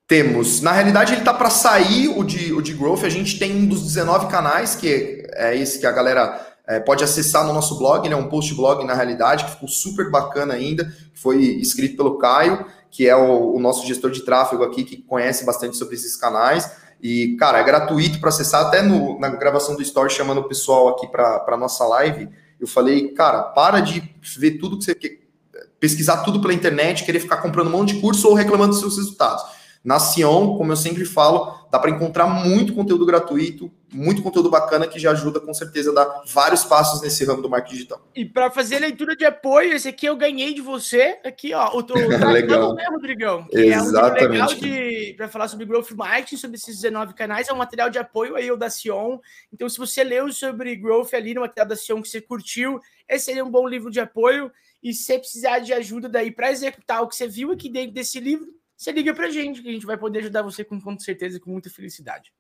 Temos. 0.09 0.63
Na 0.63 0.73
realidade, 0.73 1.13
ele 1.13 1.21
está 1.21 1.35
para 1.35 1.51
sair, 1.51 2.09
o 2.09 2.25
de, 2.25 2.55
o 2.55 2.63
de 2.63 2.73
Growth. 2.73 3.05
A 3.05 3.11
gente 3.11 3.39
tem 3.39 3.55
um 3.55 3.67
dos 3.67 3.83
19 3.83 4.29
canais, 4.29 4.75
que 4.75 5.27
é 5.35 5.55
esse 5.55 5.79
que 5.79 5.87
a 5.87 5.93
galera 5.93 6.52
é, 6.73 6.81
pode 6.81 7.05
acessar 7.05 7.47
no 7.47 7.53
nosso 7.53 7.79
blog. 7.79 8.07
Ele 8.07 8.15
é 8.15 8.17
um 8.17 8.29
post 8.29 8.55
blog, 8.55 8.85
na 8.85 8.95
realidade, 8.95 9.45
que 9.45 9.51
ficou 9.51 9.69
super 9.69 10.11
bacana 10.11 10.55
ainda. 10.55 10.85
Que 10.85 11.21
foi 11.21 11.39
escrito 11.43 11.97
pelo 11.97 12.19
Caio, 12.19 12.65
que 12.91 13.09
é 13.09 13.15
o, 13.15 13.55
o 13.55 13.61
nosso 13.61 13.87
gestor 13.87 14.11
de 14.11 14.23
tráfego 14.23 14.63
aqui, 14.65 14.85
que 14.85 14.97
conhece 14.97 15.45
bastante 15.45 15.77
sobre 15.77 15.95
esses 15.95 16.17
canais. 16.17 16.71
E, 17.03 17.37
cara, 17.39 17.59
é 17.59 17.65
gratuito 17.65 18.21
para 18.21 18.29
acessar, 18.29 18.67
até 18.67 18.81
no, 18.81 19.19
na 19.19 19.29
gravação 19.29 19.75
do 19.75 19.83
Story, 19.83 20.13
chamando 20.13 20.39
o 20.39 20.45
pessoal 20.45 20.89
aqui 20.89 21.07
para 21.09 21.57
nossa 21.59 21.85
live. 21.85 22.29
Eu 22.61 22.67
falei, 22.67 23.09
cara, 23.09 23.43
para 23.43 23.81
de 23.81 24.03
ver 24.39 24.53
tudo 24.53 24.79
que 24.79 24.85
você 24.85 24.95
quer, 24.95 25.19
pesquisar 25.81 26.19
tudo 26.19 26.41
pela 26.41 26.55
internet, 26.55 27.05
querer 27.05 27.19
ficar 27.19 27.39
comprando 27.39 27.67
um 27.67 27.73
monte 27.73 27.95
de 27.95 28.01
curso 28.01 28.29
ou 28.29 28.35
reclamando 28.35 28.71
dos 28.71 28.81
seus 28.81 28.97
resultados. 28.97 29.43
Na 29.85 29.99
Sion, 29.99 30.57
como 30.57 30.71
eu 30.71 30.77
sempre 30.77 31.05
falo, 31.05 31.53
dá 31.73 31.79
para 31.79 31.91
encontrar 31.91 32.27
muito 32.27 32.75
conteúdo 32.75 33.07
gratuito, 33.07 33.73
muito 33.91 34.23
conteúdo 34.23 34.51
bacana 34.51 34.87
que 34.87 34.99
já 34.99 35.13
ajuda 35.13 35.41
com 35.41 35.55
certeza 35.55 35.91
a 35.91 35.95
dar 35.95 36.23
vários 36.27 36.65
passos 36.65 37.01
nesse 37.01 37.25
ramo 37.25 37.41
do 37.41 37.49
marketing 37.49 37.77
digital. 37.77 38.07
E 38.15 38.27
para 38.27 38.51
fazer 38.51 38.79
leitura 38.79 39.17
de 39.17 39.25
apoio, 39.25 39.73
esse 39.73 39.89
aqui 39.89 40.05
eu 40.05 40.15
ganhei 40.15 40.53
de 40.53 40.61
você, 40.61 41.19
aqui 41.25 41.55
ó, 41.55 41.71
o, 41.71 41.79
o 41.79 42.29
legal. 42.31 42.75
né, 42.75 42.85
Rodrigão? 42.91 43.45
Que 43.45 43.57
Exatamente. 43.57 44.23
É 44.23 44.45
um 44.45 44.61
legal 44.61 45.17
para 45.17 45.29
falar 45.29 45.49
sobre 45.49 45.65
growth 45.65 45.93
marketing, 45.93 46.37
sobre 46.37 46.59
esses 46.59 46.79
19 46.79 47.15
canais, 47.15 47.49
é 47.49 47.53
um 47.55 47.57
material 47.57 47.89
de 47.89 47.99
apoio 47.99 48.37
aí 48.37 48.53
o 48.53 48.57
da 48.57 48.69
Sion. 48.69 49.19
Então 49.51 49.67
se 49.67 49.79
você 49.79 50.05
leu 50.05 50.31
sobre 50.31 50.77
growth 50.77 51.15
ali 51.15 51.33
no 51.33 51.41
material 51.41 51.69
da 51.69 51.77
Sion 51.77 52.03
que 52.03 52.09
você 52.11 52.21
curtiu, 52.21 52.83
esse 53.09 53.25
seria 53.25 53.43
um 53.43 53.51
bom 53.51 53.67
livro 53.67 53.91
de 53.91 53.99
apoio. 53.99 54.53
E 54.83 54.93
se 54.93 55.05
você 55.05 55.19
precisar 55.19 55.61
de 55.61 55.73
ajuda 55.73 56.07
daí 56.07 56.31
para 56.31 56.53
executar 56.53 57.01
o 57.01 57.09
que 57.09 57.17
você 57.17 57.27
viu 57.27 57.51
aqui 57.51 57.71
dentro 57.71 57.95
desse 57.95 58.21
livro, 58.21 58.53
você 58.83 58.91
liga 58.91 59.15
para 59.15 59.27
a 59.27 59.31
gente, 59.31 59.63
que 59.63 59.69
a 59.69 59.73
gente 59.73 59.87
vai 59.87 59.97
poder 59.97 60.19
ajudar 60.19 60.43
você 60.43 60.65
com, 60.65 60.81
com 60.81 60.99
certeza, 60.99 61.39
com 61.39 61.51
muita 61.51 61.71
felicidade. 61.71 62.33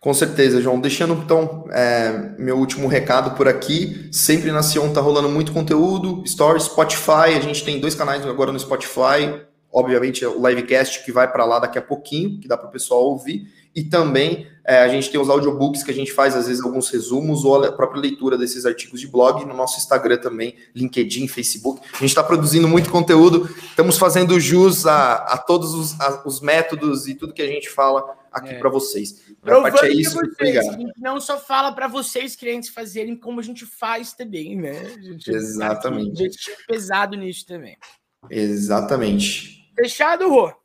Com 0.00 0.12
certeza, 0.12 0.60
João. 0.60 0.80
Deixando 0.80 1.14
então 1.14 1.66
é, 1.70 2.34
meu 2.36 2.58
último 2.58 2.88
recado 2.88 3.36
por 3.36 3.46
aqui. 3.46 4.08
Sempre 4.12 4.50
na 4.50 4.62
Sion 4.62 4.92
tá 4.92 5.00
rolando 5.00 5.28
muito 5.28 5.52
conteúdo, 5.52 6.24
Stories, 6.26 6.64
Spotify. 6.64 7.36
A 7.36 7.40
gente 7.40 7.64
tem 7.64 7.78
dois 7.78 7.94
canais 7.94 8.26
agora 8.26 8.50
no 8.50 8.58
Spotify. 8.58 9.40
Obviamente, 9.72 10.26
o 10.26 10.46
livecast 10.46 11.04
que 11.04 11.12
vai 11.12 11.30
para 11.30 11.44
lá 11.44 11.60
daqui 11.60 11.78
a 11.78 11.82
pouquinho, 11.82 12.40
que 12.40 12.48
dá 12.48 12.56
para 12.56 12.68
o 12.68 12.72
pessoal 12.72 13.04
ouvir. 13.04 13.46
E 13.74 13.84
também 13.84 14.46
é, 14.64 14.78
a 14.78 14.88
gente 14.88 15.10
tem 15.10 15.20
os 15.20 15.28
audiobooks 15.28 15.82
que 15.82 15.90
a 15.90 15.94
gente 15.94 16.12
faz, 16.12 16.36
às 16.36 16.46
vezes, 16.46 16.62
alguns 16.62 16.88
resumos 16.88 17.44
ou 17.44 17.64
a 17.64 17.72
própria 17.72 18.00
leitura 18.00 18.38
desses 18.38 18.64
artigos 18.64 19.00
de 19.00 19.08
blog 19.08 19.44
no 19.44 19.54
nosso 19.54 19.78
Instagram 19.78 20.18
também, 20.18 20.56
LinkedIn, 20.74 21.26
Facebook. 21.26 21.80
A 21.92 21.98
gente 21.98 22.10
está 22.10 22.22
produzindo 22.22 22.68
muito 22.68 22.90
conteúdo, 22.90 23.50
estamos 23.64 23.98
fazendo 23.98 24.38
jus 24.38 24.86
a, 24.86 25.14
a 25.14 25.38
todos 25.38 25.74
os, 25.74 26.00
a, 26.00 26.22
os 26.24 26.40
métodos 26.40 27.08
e 27.08 27.14
tudo 27.14 27.32
que 27.32 27.42
a 27.42 27.46
gente 27.46 27.68
fala 27.68 28.16
aqui 28.30 28.50
é. 28.50 28.58
para 28.58 28.70
vocês. 28.70 29.20
A 29.42 29.60
parte 29.60 29.86
é 29.86 29.92
isso, 29.92 30.16
vocês, 30.16 30.56
a 30.56 30.72
gente 30.72 30.92
não 31.00 31.20
só 31.20 31.38
fala 31.38 31.72
para 31.72 31.88
vocês, 31.88 32.36
clientes, 32.36 32.70
fazerem, 32.70 33.16
como 33.16 33.40
a 33.40 33.42
gente 33.42 33.66
faz 33.66 34.12
também, 34.12 34.56
né? 34.56 34.96
Gente, 35.00 35.28
Exatamente. 35.28 36.22
A 36.22 36.24
gente 36.24 36.56
pesado 36.68 37.16
nisso 37.16 37.44
também. 37.46 37.76
Exatamente. 38.30 39.72
Fechado, 39.76 40.28
Rô? 40.28 40.61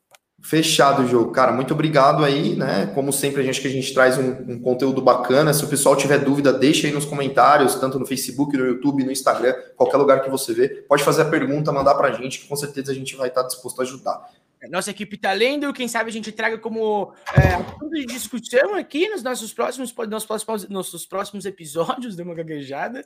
Fechado 0.47 1.03
o 1.03 1.07
jogo. 1.07 1.33
Cara, 1.33 1.51
muito 1.51 1.73
obrigado 1.73 2.23
aí, 2.23 2.55
né? 2.55 2.89
Como 2.95 3.12
sempre, 3.12 3.41
a 3.41 3.43
gente 3.43 3.60
que 3.60 3.67
a 3.67 3.69
gente 3.69 3.93
traz 3.93 4.17
um, 4.17 4.53
um, 4.53 4.57
conteúdo 4.57 5.01
bacana. 5.01 5.53
Se 5.53 5.65
o 5.65 5.67
pessoal 5.67 5.93
tiver 5.93 6.19
dúvida, 6.19 6.53
deixa 6.53 6.88
aí 6.88 6.93
nos 6.93 7.03
comentários, 7.03 7.75
tanto 7.75 7.99
no 7.99 8.05
Facebook, 8.05 8.55
no 8.55 8.65
YouTube, 8.65 9.03
no 9.03 9.12
Instagram, 9.12 9.53
qualquer 9.75 9.97
lugar 9.97 10.23
que 10.23 10.29
você 10.29 10.53
vê. 10.53 10.69
Pode 10.69 11.03
fazer 11.03 11.23
a 11.23 11.25
pergunta, 11.25 11.69
mandar 11.73 11.95
pra 11.95 12.13
gente, 12.13 12.39
que 12.39 12.47
com 12.47 12.55
certeza 12.55 12.93
a 12.93 12.95
gente 12.95 13.13
vai 13.17 13.27
estar 13.27 13.43
disposto 13.43 13.81
a 13.81 13.83
ajudar. 13.83 14.25
Nossa 14.69 14.89
equipe 14.89 15.17
tá 15.17 15.33
lendo, 15.33 15.73
quem 15.73 15.89
sabe 15.89 16.10
a 16.10 16.13
gente 16.13 16.31
traga 16.31 16.57
como 16.57 17.12
é, 17.36 17.89
de 17.89 18.05
discussão 18.05 18.73
aqui 18.73 19.10
nos 19.10 19.21
nossos 19.21 19.53
próximos, 19.53 19.93
nos 20.10 20.25
próximos, 20.25 20.69
nossos 20.69 21.05
próximos 21.05 21.45
episódios, 21.45 22.15
de 22.15 22.21
uma 22.21 22.33
gaguejada. 22.33 23.05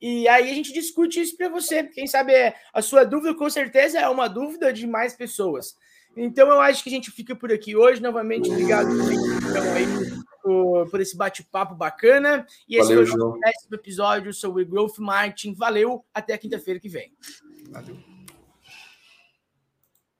E 0.00 0.28
aí 0.28 0.48
a 0.48 0.54
gente 0.54 0.72
discute 0.72 1.20
isso 1.20 1.36
para 1.36 1.48
você. 1.48 1.82
Quem 1.82 2.06
sabe 2.06 2.32
é, 2.32 2.54
a 2.72 2.80
sua 2.80 3.02
dúvida, 3.02 3.34
com 3.34 3.50
certeza, 3.50 3.98
é 3.98 4.08
uma 4.08 4.28
dúvida 4.28 4.72
de 4.72 4.86
mais 4.86 5.16
pessoas. 5.16 5.74
Então 6.16 6.48
eu 6.48 6.60
acho 6.60 6.82
que 6.82 6.88
a 6.88 6.92
gente 6.92 7.10
fica 7.10 7.36
por 7.36 7.52
aqui 7.52 7.76
hoje. 7.76 8.00
Novamente, 8.00 8.50
obrigado 8.50 8.88
então, 8.90 9.72
aí, 9.74 9.86
por, 10.42 10.90
por 10.90 11.00
esse 11.00 11.16
bate-papo 11.16 11.74
bacana. 11.74 12.46
E 12.68 12.76
esse 12.76 12.94
Valeu, 12.94 13.06
foi 13.06 13.20
o 13.20 13.38
décimo 13.38 13.74
episódio 13.74 14.32
sobre 14.32 14.64
Growth 14.64 14.98
Marketing. 14.98 15.54
Valeu, 15.54 16.04
até 16.14 16.36
quinta-feira 16.38 16.80
que 16.80 16.88
vem. 16.88 17.12
Valeu. 17.70 18.15